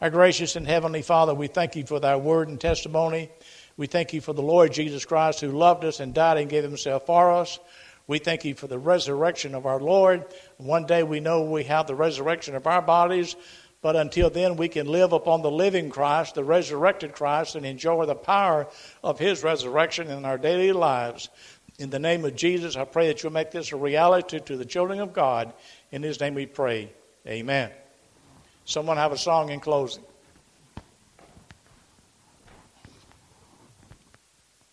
Our 0.00 0.10
gracious 0.10 0.54
and 0.54 0.66
heavenly 0.66 1.02
Father, 1.02 1.34
we 1.34 1.48
thank 1.48 1.74
you 1.74 1.84
for 1.84 1.98
thy 1.98 2.16
word 2.16 2.48
and 2.48 2.60
testimony. 2.60 3.30
We 3.76 3.86
thank 3.86 4.12
you 4.12 4.20
for 4.20 4.32
the 4.32 4.42
Lord 4.42 4.72
Jesus 4.72 5.04
Christ 5.04 5.40
who 5.40 5.50
loved 5.50 5.84
us 5.84 6.00
and 6.00 6.14
died 6.14 6.38
and 6.38 6.50
gave 6.50 6.62
himself 6.62 7.06
for 7.06 7.32
us. 7.32 7.58
We 8.06 8.18
thank 8.18 8.44
you 8.44 8.54
for 8.54 8.66
the 8.66 8.78
resurrection 8.78 9.54
of 9.54 9.66
our 9.66 9.80
Lord. 9.80 10.24
One 10.56 10.86
day 10.86 11.02
we 11.02 11.20
know 11.20 11.42
we 11.42 11.64
have 11.64 11.86
the 11.86 11.94
resurrection 11.94 12.54
of 12.54 12.66
our 12.66 12.80
bodies, 12.80 13.36
but 13.82 13.96
until 13.96 14.30
then 14.30 14.56
we 14.56 14.68
can 14.68 14.86
live 14.86 15.12
upon 15.12 15.42
the 15.42 15.50
living 15.50 15.90
Christ, 15.90 16.34
the 16.34 16.42
resurrected 16.42 17.12
Christ, 17.12 17.54
and 17.54 17.66
enjoy 17.66 18.06
the 18.06 18.14
power 18.14 18.66
of 19.04 19.18
his 19.18 19.44
resurrection 19.44 20.10
in 20.10 20.24
our 20.24 20.38
daily 20.38 20.72
lives. 20.72 21.28
In 21.78 21.90
the 21.90 21.98
name 22.00 22.24
of 22.24 22.34
Jesus, 22.34 22.76
I 22.76 22.84
pray 22.84 23.06
that 23.06 23.22
you'll 23.22 23.32
make 23.32 23.52
this 23.52 23.70
a 23.72 23.76
reality 23.76 24.40
to 24.40 24.56
the 24.56 24.64
children 24.64 24.98
of 24.98 25.12
God. 25.12 25.52
In 25.92 26.02
his 26.02 26.18
name 26.18 26.34
we 26.34 26.46
pray. 26.46 26.92
Amen. 27.26 27.70
Someone 28.64 28.96
have 28.96 29.12
a 29.12 29.18
song 29.18 29.50
in 29.50 29.60
closing. 29.60 30.02